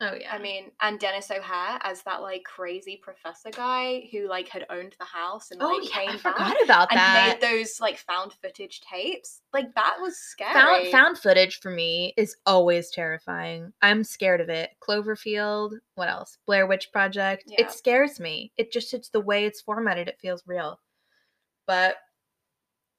[0.00, 0.32] Oh yeah.
[0.32, 4.94] I mean, and Denis O'Hare as that like crazy professor guy who like had owned
[4.98, 7.98] the house and oh like yeah, came I back forgot about and made those like
[7.98, 9.42] found footage tapes.
[9.52, 10.54] Like that was scary.
[10.54, 13.72] Found found footage for me is always terrifying.
[13.82, 14.70] I'm scared of it.
[14.80, 16.38] Cloverfield, what else?
[16.46, 17.44] Blair Witch Project.
[17.48, 17.62] Yeah.
[17.62, 18.52] It scares me.
[18.56, 20.80] It just it's the way it's formatted, it feels real.
[21.66, 21.96] But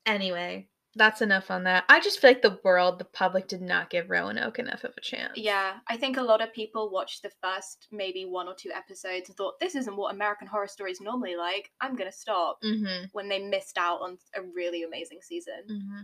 [0.06, 0.68] anyway,
[1.00, 1.84] that's enough on that.
[1.90, 5.02] I just feel like the world, the public did not give Roanoke enough of a
[5.02, 5.32] chance.
[5.36, 9.28] Yeah, I think a lot of people watched the first maybe one or two episodes
[9.30, 11.72] and thought this isn't what American Horror Story is normally like.
[11.82, 13.06] I'm gonna stop Mm-hmm.
[13.14, 15.64] when they missed out on a really amazing season.
[15.72, 16.02] Mm-hmm.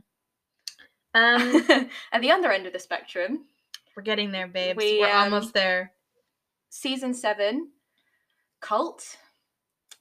[1.14, 3.46] Um, At the other end of the spectrum,
[3.96, 4.78] we're getting there, babes.
[4.78, 5.92] We, we're um, almost there.
[6.70, 7.70] season seven,
[8.62, 9.18] Cult.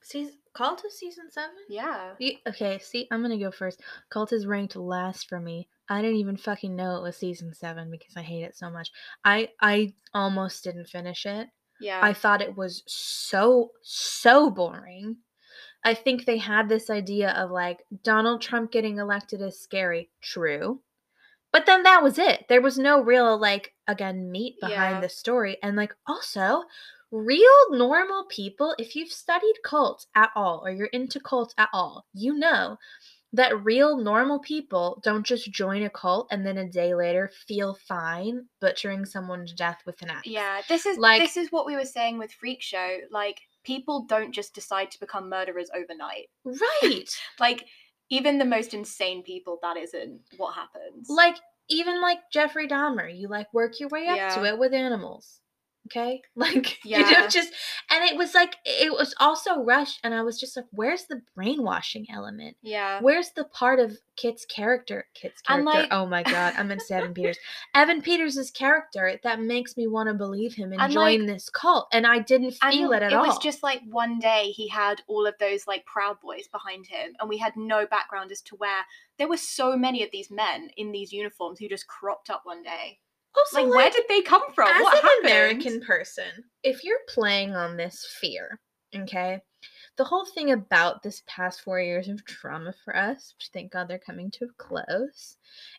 [0.02, 1.56] Season call to season seven?
[1.68, 2.12] Yeah.
[2.18, 3.80] You, okay, see, I'm gonna go first.
[4.10, 5.68] Cult is ranked last for me.
[5.88, 8.90] I didn't even fucking know it was season seven because I hate it so much.
[9.24, 11.48] I I almost didn't finish it.
[11.80, 12.00] Yeah.
[12.02, 15.16] I thought it was so so boring.
[15.84, 20.10] I think they had this idea of like Donald Trump getting elected is scary.
[20.22, 20.80] True.
[21.52, 22.46] But then that was it.
[22.48, 25.00] There was no real like again meat behind Yeah.
[25.00, 26.62] the story and like also
[27.14, 32.04] real normal people if you've studied cults at all or you're into cults at all,
[32.12, 32.76] you know
[33.32, 37.74] that real normal people don't just join a cult and then a day later feel
[37.88, 40.26] fine butchering someone to death with an axe.
[40.26, 42.98] Yeah, this is Like- this is what we were saying with Freak Show.
[43.10, 46.28] Like people don't just decide to become murderers overnight.
[46.44, 47.08] Right.
[47.40, 47.66] Like
[48.10, 51.08] even the most insane people, that isn't what happens.
[51.08, 51.36] like
[51.68, 55.40] even like Jeffrey Dahmer, you like work your way up to it with animals.
[55.86, 56.22] Okay?
[56.36, 57.10] Like you Yeah.
[57.10, 57.52] know just
[57.90, 61.20] and it was like it was also rushed and I was just like where's the
[61.36, 62.56] brainwashing element?
[62.62, 65.06] yeah, Where's the part of Kit's character?
[65.14, 65.64] Kit's character.
[65.64, 67.38] like- oh my god, i'm in say Evan Peters.
[67.74, 71.48] Evan Peters' character that makes me want to believe him and, And, join like- this
[71.50, 73.26] cult, and I didn't feel it at it all.
[73.26, 77.14] was just like one day he had all of those like Proud Boys behind him,
[77.20, 78.82] and we had no background as to where
[79.18, 82.62] there were so many of these men in these uniforms who just cropped up one
[82.62, 82.98] day.
[83.36, 84.68] Also, Like, where did they come from?
[84.68, 85.24] as what an happened?
[85.26, 88.60] American person, if you're playing on this fear,
[88.94, 89.40] okay,
[89.96, 93.86] the whole thing about this past four years of trauma for us, which thank God
[93.86, 95.36] they're coming to a close,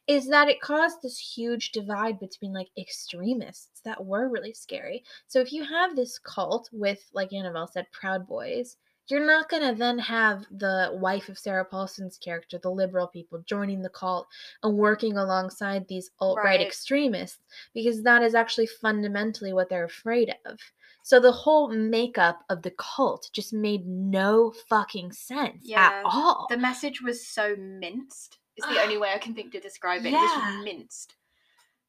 [0.08, 5.04] is that it caused this huge divide between like extremists that were really scary.
[5.28, 8.78] So if you have this cult with, like Annabelle said, Proud Boys.
[9.08, 13.82] You're not gonna then have the wife of Sarah Paulson's character, the liberal people, joining
[13.82, 14.28] the cult
[14.64, 17.40] and working alongside these alt right extremists
[17.74, 20.60] because that is actually fundamentally what they're afraid of.
[21.04, 25.92] So the whole makeup of the cult just made no fucking sense Yeah.
[26.00, 26.48] at all.
[26.50, 28.40] The message was so minced.
[28.58, 30.10] Is the only way I can think to describe it.
[30.10, 31.14] It was minced.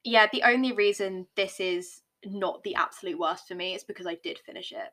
[0.04, 4.16] Yeah, the only reason this is not the absolute worst for me is because I
[4.22, 4.90] did finish it.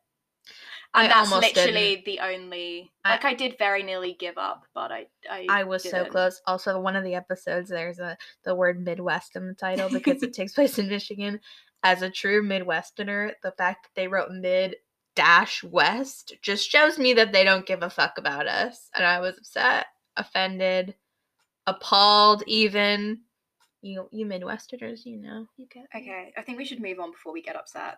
[0.96, 4.92] And I that's almost literally the only like I did very nearly give up, but
[4.92, 6.12] I I, I was so didn't.
[6.12, 6.42] close.
[6.46, 10.34] Also, one of the episodes, there's a the word Midwest in the title because it
[10.36, 11.40] takes place in Michigan.
[11.84, 14.76] As a true Midwesterner, the fact that they wrote mid
[15.16, 18.90] dash west just shows me that they don't give a fuck about us.
[18.96, 20.96] And I was upset, offended,
[21.68, 23.22] appalled, even.
[23.82, 25.88] You you Midwesterners, you know, you get.
[25.96, 27.98] Okay, I think we should move on before we get upset.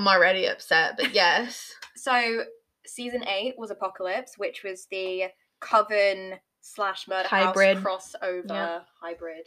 [0.00, 1.74] I'm already upset, but yes.
[1.96, 2.44] So
[2.86, 5.24] season eight was Apocalypse, which was the
[5.60, 7.76] Coven slash Murder Hybrid.
[7.78, 8.80] House crossover Yeah.
[9.02, 9.46] hybrid.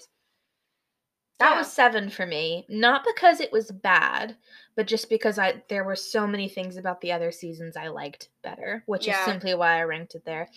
[1.39, 1.58] That Yeah.
[1.58, 2.68] was seven for me.
[2.70, 4.38] Not because it was bad,
[4.76, 8.30] but just because I there were so many things about the other seasons I liked
[8.44, 9.20] better, which Yeah.
[9.20, 10.48] is simply why I ranked it there.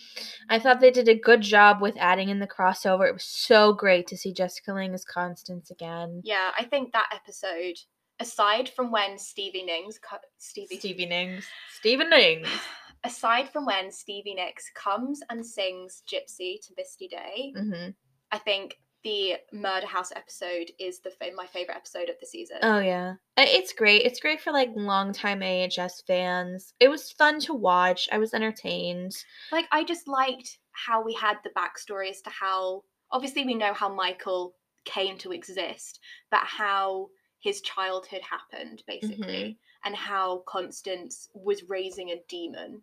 [0.49, 3.07] I thought they did a good job with adding in the crossover.
[3.07, 6.21] It was so great to see Jessica Lange as Constance again.
[6.23, 7.77] Yeah, I think that episode,
[8.19, 11.47] aside from when Stevie Nicks, co- Stevie, Stevie Nicks.
[11.79, 12.49] Stephen Nicks.
[13.03, 17.89] aside from when Stevie Nicks comes and sings Gypsy to Misty Day, hmm
[18.31, 22.57] I think the Murder House episode is the fa- my favorite episode of the season.
[22.61, 24.01] Oh yeah, it's great.
[24.01, 26.73] It's great for like longtime AHS fans.
[26.81, 28.09] It was fun to watch.
[28.11, 29.13] I was entertained.
[29.51, 33.73] like I just liked how we had the backstory as to how obviously we know
[33.73, 35.99] how Michael came to exist,
[36.29, 37.07] but how
[37.47, 42.81] his childhood happened basically, and how Constance was raising a demon.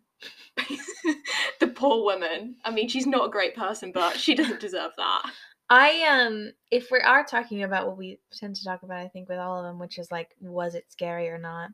[1.59, 2.55] the poor woman.
[2.65, 5.31] I mean, she's not a great person, but she doesn't deserve that.
[5.69, 9.27] I um if we are talking about what we tend to talk about I think
[9.27, 11.71] with all of them which is like was it scary or not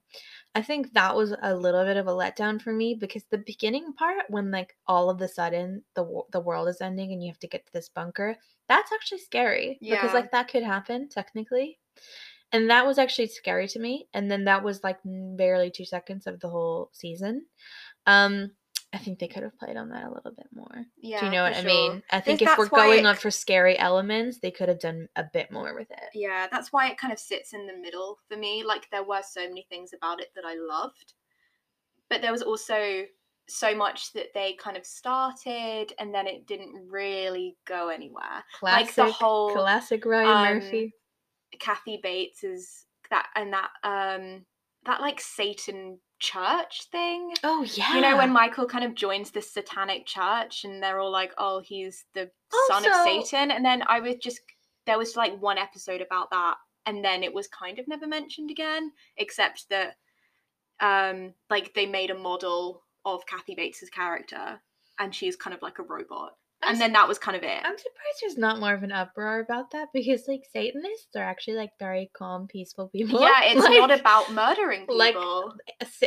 [0.55, 3.91] I think that was a little bit of a letdown for me because the beginning
[3.91, 7.39] part when like all of the sudden the the world is ending and you have
[7.39, 8.37] to get to this bunker
[8.69, 11.77] that's actually scary because like that could happen technically
[12.51, 16.27] and that was actually scary to me and then that was like barely 2 seconds
[16.27, 17.45] of the whole season
[18.07, 18.51] um
[18.93, 21.31] I think they could have played on that a little bit more Yeah, do you
[21.31, 22.03] know what I mean?
[22.11, 25.07] I think There's- if we're going it- on for scary elements, they could have done
[25.15, 26.09] a bit more with it.
[26.13, 28.63] Yeah, that's why it kind of sits in the middle for me.
[28.65, 31.13] Like there were so many things about it that I loved,
[32.09, 33.05] but there was also
[33.47, 38.43] so much that they kind of started and then it didn't really go anywhere.
[38.59, 40.93] Classic, Like the whole, classic Ryan um, Murphy.
[41.59, 44.45] Kathy Bates is that and that um
[44.85, 47.33] that like Satan church thing.
[47.43, 51.11] Oh yeah, You know when Michael kind of joins this satanic church and they're all
[51.11, 52.31] like, "Oh, he's the
[52.67, 54.39] son of Satan," and then I was just
[54.85, 58.49] there was like one episode about that, and then it was kind of never mentioned
[58.51, 59.95] again, except that
[60.79, 64.61] um like they made a model of Kathy Bates's character,
[64.99, 66.33] and she's kind of like a robot,
[66.63, 67.61] and then that was kind of it.
[67.63, 71.57] I'm surprised there's not more of an uproar about that because like Satanists are actually
[71.57, 73.21] like very calm, peaceful people.
[73.21, 74.97] yeah, it's Like, not about murdering people.
[74.97, 75.15] like,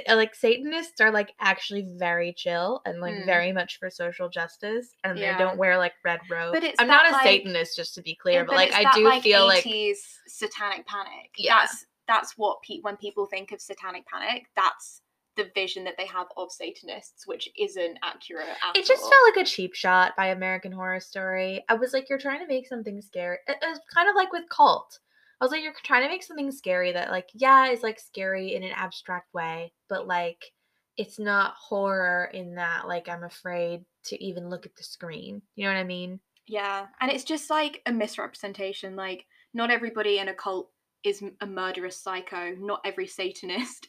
[0.08, 3.26] like Satanists are like actually very chill and like Mm.
[3.26, 5.36] very much for social justice, and Yeah.
[5.36, 6.58] they don't wear like red robes.
[6.62, 8.92] it's I'm not a like- Satanist, just to be clear, Yeah, but, like it's I
[8.94, 11.30] do feel like 80s satanic panic.
[11.36, 11.58] Yeah.
[11.60, 15.00] That's that's what pe- when people think of satanic panic, that's
[15.36, 19.10] the vision that they have of Satanists, which isn't accurate at It just all.
[19.10, 21.64] felt like a cheap shot by American Horror Story.
[21.68, 23.38] I was like, you're trying to make something scary.
[23.48, 24.98] It was kind of like with Cult.
[25.40, 28.54] I was like, you're trying to make something scary that, like, yeah, is like scary
[28.54, 30.52] in an abstract way, but like,
[30.96, 35.42] it's not horror in that, like, I'm afraid to even look at the screen.
[35.56, 36.20] You know what I mean?
[36.46, 38.96] yeah, and it's just like a misrepresentation.
[38.96, 40.70] Like, not everybody in a cult
[41.02, 42.54] is a murderous psycho.
[42.58, 43.88] Not every Satanist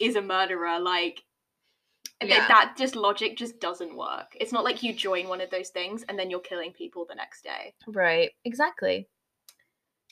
[0.00, 0.78] is a murderer.
[0.80, 1.22] Like.
[2.22, 2.46] Yeah.
[2.48, 4.34] That just logic just doesn't work.
[4.40, 7.14] It's not like you join one of those things and then you're killing people the
[7.14, 7.74] next day.
[7.86, 8.30] Right.
[8.46, 9.08] Exactly.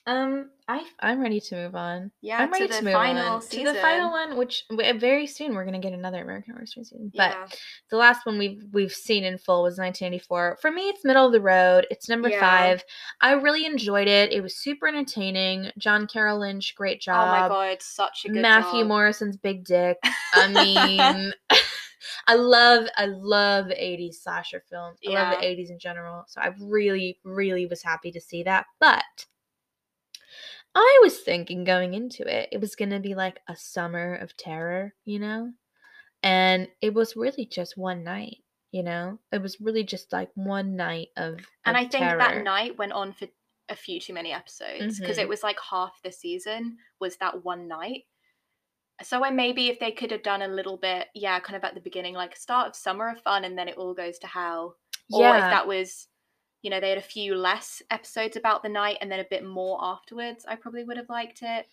[0.04, 2.10] Um, I I'm ready to move on.
[2.22, 3.66] Yeah, I'm ready to to, move final on season.
[3.66, 7.12] to the final one, which very soon we're gonna get another American Horror Story season.
[7.14, 7.46] But yeah.
[7.90, 10.58] the last one we've we've seen in full was 1984.
[10.60, 11.86] For me, it's middle of the road.
[11.90, 12.40] It's number Yeah.
[12.40, 12.84] five.
[13.20, 14.32] I really enjoyed it.
[14.32, 15.70] It was super entertaining.
[15.78, 17.28] John Carroll Lynch, great job.
[17.28, 18.88] Oh my god, such a good Matthew job.
[18.88, 19.98] Morrison's big dick.
[20.34, 21.32] I mean,
[22.26, 24.98] I love I love 80s slasher films.
[25.06, 26.24] I love the 80s in general.
[26.26, 28.66] So I really really was happy to see that.
[28.80, 29.04] But
[30.74, 34.36] I was thinking going into it, it was going to be like a summer of
[34.36, 35.52] terror, you know?
[36.22, 38.38] And it was really just one night,
[38.72, 39.20] you know?
[39.32, 42.18] It was really just like one night of, and of I think terror.
[42.18, 43.28] that night went on for
[43.68, 45.18] a few too many episodes because Mhm.
[45.18, 48.04] it was like half the season was that one night.
[49.02, 51.74] So I maybe if they could have done a little bit, yeah, kind of at
[51.74, 54.78] the beginning, like start of summer of fun, and then it all goes to hell.
[55.10, 55.50] Or if Yeah.
[55.50, 56.08] that was,
[56.62, 59.44] you know, they had a few less episodes about the night and then a bit
[59.44, 61.66] more afterwards, I probably would have liked it.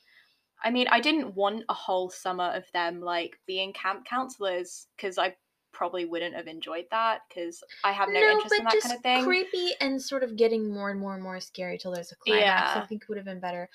[0.64, 5.18] I mean, I didn't want a whole summer of them like being camp counselors because
[5.18, 5.38] I
[5.72, 9.02] probably wouldn't have enjoyed that because I have no, interest in that just kind of
[9.02, 9.38] thing.
[9.38, 12.76] creepy and sort of getting more and more and more scary till there's a climax.
[12.76, 12.88] I Yeah.
[12.88, 13.70] think would have been better.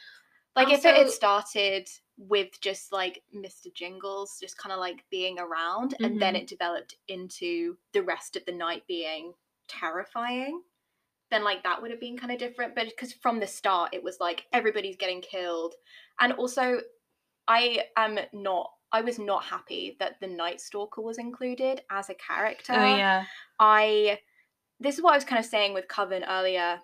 [0.57, 3.71] Like if it had started with just like Mr.
[3.71, 6.37] Jingles just kind of like being around and then Mhm.
[6.37, 9.35] it developed into the rest of the night being
[9.67, 10.63] terrifying,
[11.31, 12.75] then like that would have been kind of different.
[12.75, 15.75] But because from the start it was like everybody's getting killed.
[16.21, 16.81] And also
[17.49, 22.15] I am not I was not happy that the Night Stalker was included as a
[22.15, 22.73] character.
[22.75, 23.25] Oh yeah.
[23.59, 24.21] I
[24.81, 26.81] this is what I was kind of saying with Coven earlier.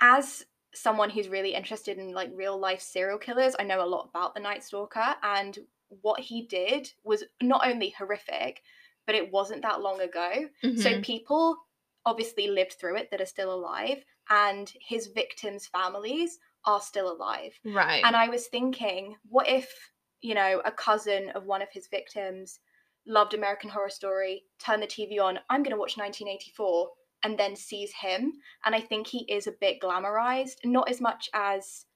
[0.00, 0.44] As
[0.74, 4.34] someone who's really interested in like real life serial killers, I know a lot about
[4.34, 5.58] the Night Stalker and
[6.00, 8.62] what he did was not only horrific,
[9.06, 10.48] but it wasn't that long ago.
[10.74, 11.02] So Mhm.
[11.02, 11.56] people
[12.04, 17.52] obviously lived through it that are still alive and his victims' families are still alive.
[17.64, 18.02] right.
[18.04, 19.68] And I was thinking, what if,
[20.20, 22.60] you know, a cousin of one of his victims
[23.06, 26.88] loved American Horror Story, turned the TV on, I'm going to watch 1984,
[27.24, 28.32] and then sees him.
[28.64, 31.86] And I think he is a bit glamorized, not as much as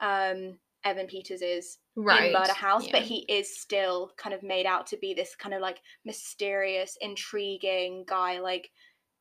[0.00, 2.26] um, Evan Peters is right.
[2.26, 5.54] in Murder House, but he is still kind of made out to be this kind
[5.54, 8.70] of like mysterious, intriguing guy, like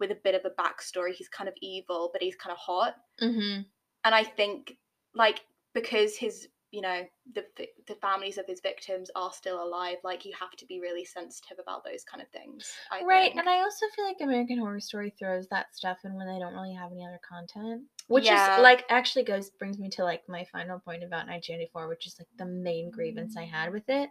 [0.02, 1.14] with a bit of a backstory.
[1.14, 3.72] He's kind of evil, but he's kind of hot Mhm.
[4.04, 4.78] and I think
[5.14, 5.42] like
[5.74, 7.46] because his you know the
[7.88, 11.58] the families of his victims are still alive, like you have to be really sensitive
[11.60, 12.80] about those kind of things.
[12.90, 13.36] I Right, think.
[13.36, 16.54] and I also feel like American Horror Story throws that stuff in when they don't
[16.54, 18.32] really have any other content, which Yeah.
[18.32, 22.18] is like actually goes brings me to like my final point about 1984, which is
[22.20, 24.10] like the main grievance I had with it,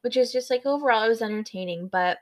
[0.00, 2.18] which is just like overall it was entertaining, but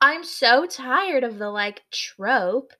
[0.00, 2.72] I'm so tired of the like trope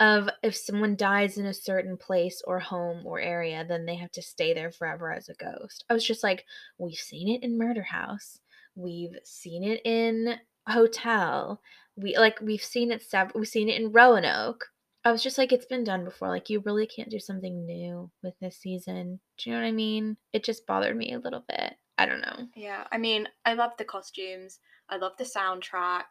[0.00, 4.12] of if someone dies in a certain place or home or area, then they have
[4.12, 5.84] to stay there forever as a ghost.
[5.90, 6.44] I was just like,
[6.78, 8.38] we've seen it in Murder House,
[8.76, 10.36] we've seen it in
[10.68, 11.60] Hotel,
[11.96, 14.66] we like we've seen it sev- we've seen it in Roanoke.
[15.04, 16.28] I was just like, it's been done before.
[16.28, 19.20] Like, you really can't do something new with this season.
[19.38, 20.16] Do you know what I mean?
[20.32, 21.74] It just bothered me a little bit.
[21.96, 22.46] I don't know.
[22.54, 24.60] yeah, I mean, I love the costumes.
[24.90, 26.04] I love the soundtrack.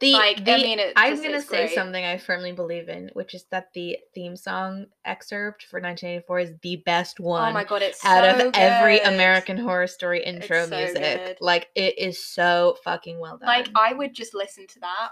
[0.00, 1.74] The, Like, I mean, it I'm gonna is say great.
[1.74, 6.52] something I firmly believe in, which is that the theme song excerpt for 1984 is
[6.62, 8.98] the best oh one oh my god, it's out so of every.
[9.00, 11.02] American Horror Story intro so music.
[11.02, 11.36] good.
[11.40, 13.46] Like it is so fucking well done.
[13.46, 15.10] Like I would just listen to that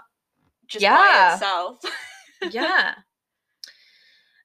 [0.67, 0.97] just Yeah.
[0.97, 1.79] by itself.
[2.51, 2.95] yeah.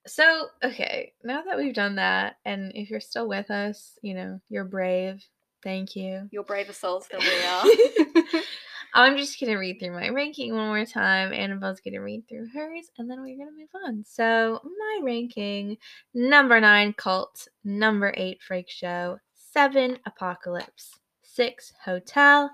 [0.06, 4.38] So, okay, now that we've done that, and if you're still with us, you know,
[4.50, 5.24] you're brave.
[5.62, 6.28] Thank you.
[6.30, 8.40] You're braver souls than we are.
[8.96, 11.32] I'm just gonna read through my ranking one more time.
[11.32, 14.04] Annabelle's gonna read through hers, and then we're gonna move on.
[14.06, 15.78] So my ranking:
[16.14, 22.48] number nine, Cult; number eight, Freak Show; seven, Apocalypse; six, Hotel;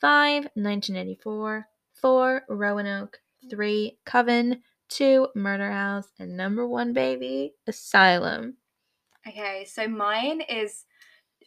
[0.00, 8.56] five, 1984; four, Roanoke; three, Coven; two, Murder House; and number one, baby, Asylum.
[9.28, 10.86] Okay, so mine is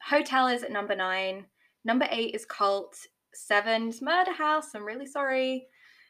[0.01, 1.47] Hotel is at number nine.
[1.83, 3.07] Number eight is Cult.
[3.45, 4.69] Seven's Murder House.
[4.73, 5.67] I'm really sorry.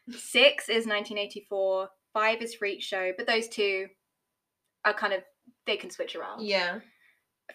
[0.10, 1.90] Six is 1984.
[2.14, 3.12] Five is Freak Show.
[3.18, 3.88] But those two
[4.86, 5.22] are kind of
[5.66, 6.46] they can switch around.
[6.46, 6.80] Yeah.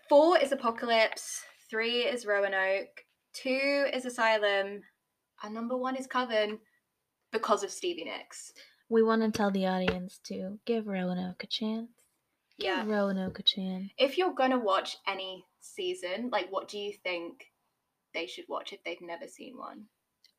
[0.09, 1.43] Four is Apocalypse.
[1.71, 3.05] Three is Roanoke.
[3.33, 4.83] Two is Asylum.
[5.43, 6.59] And number one is Coven
[7.33, 8.53] because of Stevie Nicks.
[8.91, 11.89] We want to tell the audience to give Roanoke a chance.
[12.59, 12.85] Give Yeah.
[12.87, 13.91] Roanoke a chance.
[13.97, 17.47] If you're gonna watch any season, like what do you think
[18.13, 19.87] they should watch if they've never seen one?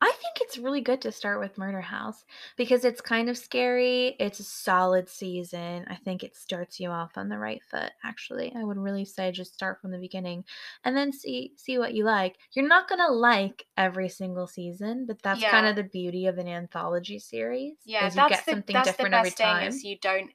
[0.00, 2.24] I think it's really good to start with Murder House
[2.58, 4.16] because it's kind of scary.
[4.20, 5.86] It's a solid season.
[5.88, 7.90] I think it starts you off on the right foot.
[8.04, 10.44] Actually, I would really say just start from the beginning
[10.84, 12.36] and then see see what you like.
[12.52, 16.48] You're not gonna like every single season, but that's kind of the beauty of an
[16.48, 17.76] anthology series.
[17.86, 19.68] Yeah, is you that's get the something that's different every time.
[19.68, 20.30] is you don't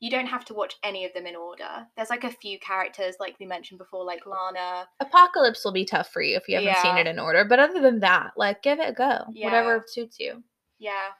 [0.00, 1.86] you don't have to watch any of them in order.
[1.94, 4.88] There's like a few characters like we mentioned before, like Lana.
[4.98, 7.80] Apocalypse will be tough for you if you haven't seen it in order, but other
[7.80, 9.24] than that, like give it a go.
[9.32, 9.44] Yeah.
[9.44, 10.42] Whatever suits you.
[10.78, 11.10] Yeah.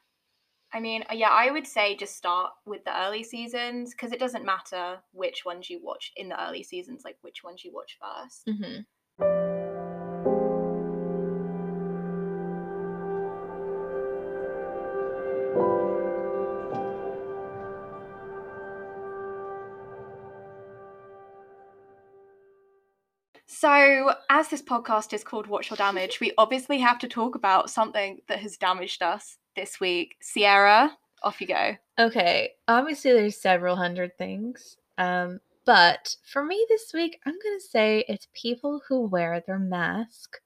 [0.72, 4.44] I mean, yeah, I would say just start with the early seasons because it doesn't
[4.44, 8.54] matter which ones you watch in the early seasons, like which ones you watch 1st
[8.54, 8.80] Mm-hmm.
[23.90, 27.70] So, as this podcast is called What's Your Damage, we obviously have to talk about
[27.70, 30.14] something that has damaged us this week.
[30.22, 31.74] Sierra, off you go.
[31.98, 34.76] Okay, obviously there's several hundred things.
[34.96, 40.36] Um, but for me this week, I'm gonna say it's people who wear their mask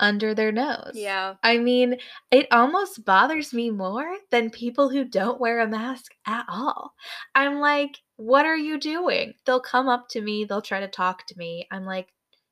[0.00, 0.92] under their nose.
[0.94, 1.34] Yeah.
[1.42, 1.98] I mean,
[2.30, 6.94] it almost bothers me more than people who don't wear a mask at all.
[7.34, 9.34] I'm like, what are you doing?
[9.44, 11.68] They'll come up to me, they'll try to talk to me.
[11.70, 12.08] I'm like,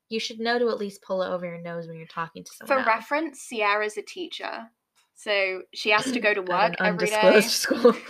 [0.09, 2.51] you should know to at least pull it over your nose when you're talking to
[2.59, 2.87] For someone.
[2.87, 2.95] else.
[2.95, 4.67] reference, Sierra's a teacher.
[5.15, 7.41] So, she has to go to work every day.
[7.41, 7.95] school.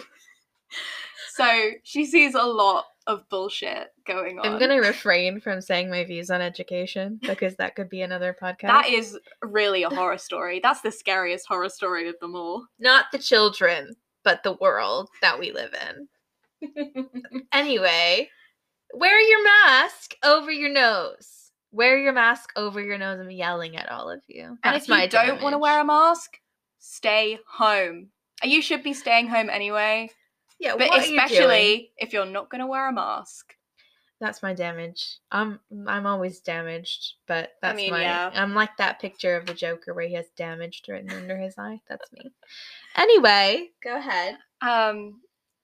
[1.33, 4.45] So, she sees a lot of bullshit going on.
[4.47, 8.67] I'm gonna refrain from saying my views on education because that could be another podcast.
[8.67, 10.61] That is really a horror story.
[10.63, 12.65] That's the scariest horror story of them all.
[12.79, 16.07] not the children, but the world that we live in.
[17.51, 18.29] Anyway,
[18.93, 21.44] wear your mask over your nose.
[21.75, 23.19] Wear your mask over your nose.
[23.19, 24.57] I'm yelling at all of you.
[24.63, 26.39] and That's if you don't want to wear a mask,
[26.79, 28.11] stay home.
[28.43, 30.09] You should be staying home anyway,
[30.59, 33.53] yeah, but what are you especially if you're not going to wear a mask.
[34.21, 35.17] that's my damage.
[35.31, 38.01] I'm I'm always damaged, but I that's mean, my.
[38.03, 38.31] yeah.
[38.33, 41.81] I'm like that picture of the Joker where he has damaged written under his eye.
[41.89, 42.31] That's me.
[42.95, 44.37] Anyway, go ahead.
[44.61, 45.19] Um,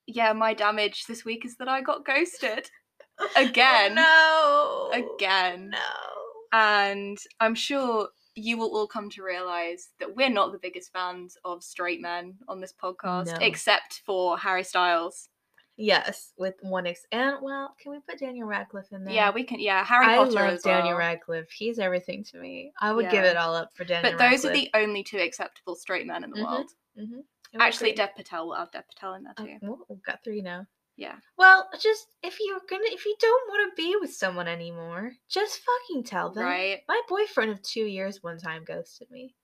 [0.08, 2.70] yeah, my damage this week is that I got ghosted
[3.36, 5.14] again, Oh, no.
[5.16, 5.78] again, No.
[6.52, 11.38] and I'm sure you will all come to realize that we're not the biggest fans
[11.44, 13.38] of straight men on this podcast, No.
[13.46, 15.28] except for Harry Styles.
[15.78, 19.14] Yes, with one ex and well, can we put Daniel Radcliffe in there?
[19.14, 19.60] Yeah, we can.
[19.60, 20.98] Yeah, Harry I Potter love as Daniel well.
[20.98, 21.50] Radcliffe.
[21.50, 22.72] He's everything to me.
[22.80, 24.12] I would give it all up for Daniel.
[24.12, 26.46] But those are the only two acceptable straight men in the Mhm.
[26.52, 26.72] world.
[26.98, 27.24] Mhm.
[27.60, 27.98] Actually, agree.
[28.06, 29.58] Dev Patel will have Dev Patel in there Oh, too.
[29.62, 30.68] well, we've got three now.
[30.98, 31.16] Yeah.
[31.38, 35.62] Well, just if you're gonna, if you don't want to be with someone anymore, just
[35.62, 36.44] fucking tell them.
[36.44, 36.82] Right.
[36.88, 39.36] My boyfriend of two years one time ghosted me.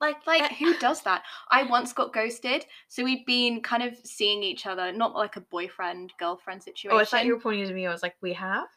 [0.00, 1.24] Like, Like, eh, who does that?
[1.50, 2.64] I once got ghosted.
[2.88, 6.96] So we'd been kind of seeing each other, not like a boyfriend girlfriend situation.
[6.96, 7.86] Oh, I thought you were pointing to me.
[7.86, 8.66] I was like, we have.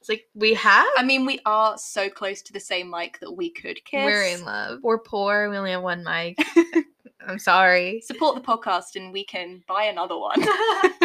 [0.00, 0.86] it's like we have.
[0.96, 4.04] I mean, we are so close to the same mic that we could kiss.
[4.04, 4.80] We're in love.
[4.82, 5.48] We're poor.
[5.48, 6.38] We only have one mic.
[7.26, 8.00] I'm sorry.
[8.06, 10.40] Support the podcast and we can buy another one.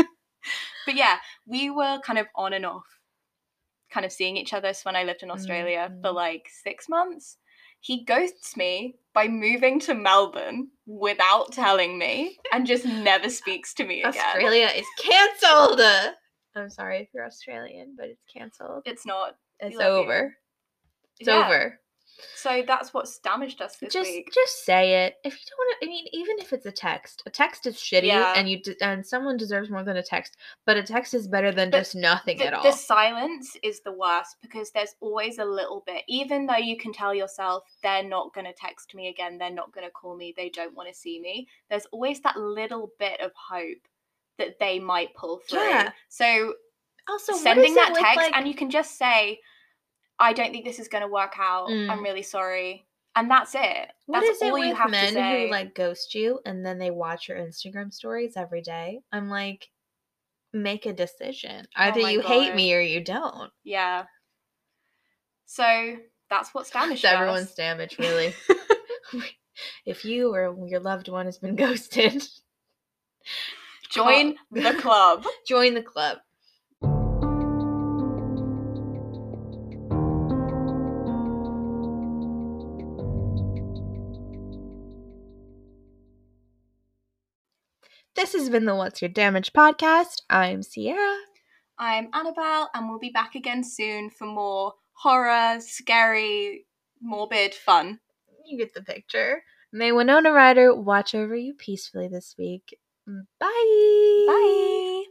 [0.86, 2.86] but yeah, we were kind of on and off,
[3.92, 4.74] kind of seeing each other.
[4.74, 6.16] So when I lived in Australia for Mhm.
[6.16, 7.38] like six months,
[7.82, 13.86] he ghosts me by moving to Melbourne without telling me and just never speaks to
[13.86, 14.22] me again.
[14.26, 15.80] Australia is cancelled.
[16.56, 18.84] I'm sorry if you're Australian, but it's cancelled.
[18.86, 19.36] It's not.
[19.60, 19.82] It's you.
[19.82, 20.36] over.
[21.20, 21.46] It's Yeah.
[21.46, 21.80] over.
[22.36, 24.30] So that's what's damaged us this just week.
[24.34, 25.16] just say it.
[25.24, 27.76] If you don't want to, I mean, even if it's a text, a text is
[27.76, 28.34] shitty, Yeah.
[28.36, 30.38] and you de- and someone deserves more than a text.
[30.66, 32.64] But a text is better than But just nothing the, at all.
[32.64, 36.94] the silence is the worst because there's always a little bit, even though you can
[36.94, 40.34] tell yourself they're not going to text me again, they're not going to call me,
[40.36, 43.78] they don't want to see me, there's always that little bit of hope
[44.38, 45.60] that they might pull through.
[45.60, 45.92] Yeah.
[46.08, 46.54] So
[47.10, 49.40] also, sending that with, text, like- and you can just say,
[50.20, 51.70] I don't think this is going to work out.
[51.70, 51.90] Mm.
[51.90, 52.86] I'm really sorry.
[53.16, 53.92] And that's it.
[54.06, 55.46] What That's is it you have men to say.
[55.46, 59.00] who like ghost you and then they watch your Instagram stories every day?
[59.12, 59.68] I'm like,
[60.54, 61.66] make a decision.
[61.76, 63.52] Either Oh you hate me or you don't.
[63.64, 64.04] yeah.
[65.46, 65.96] So
[66.30, 67.14] that's what's damaged us.
[67.14, 68.34] everyone's damage, really.
[69.86, 72.24] if you or your loved one has been ghosted,
[73.90, 75.26] Join the club.
[75.48, 76.20] join the club.
[88.20, 90.24] This has been the What's Your Damage podcast.
[90.30, 91.20] I'm Sierra.
[91.78, 96.66] I'm Annabelle, and we'll be back again soon for more horror, scary,
[97.02, 98.02] morbid fun.
[98.46, 99.42] You get the picture.
[99.72, 102.78] May Winona Ryder watch over you peacefully this week.
[103.08, 104.26] Bye.
[104.28, 105.04] Bye.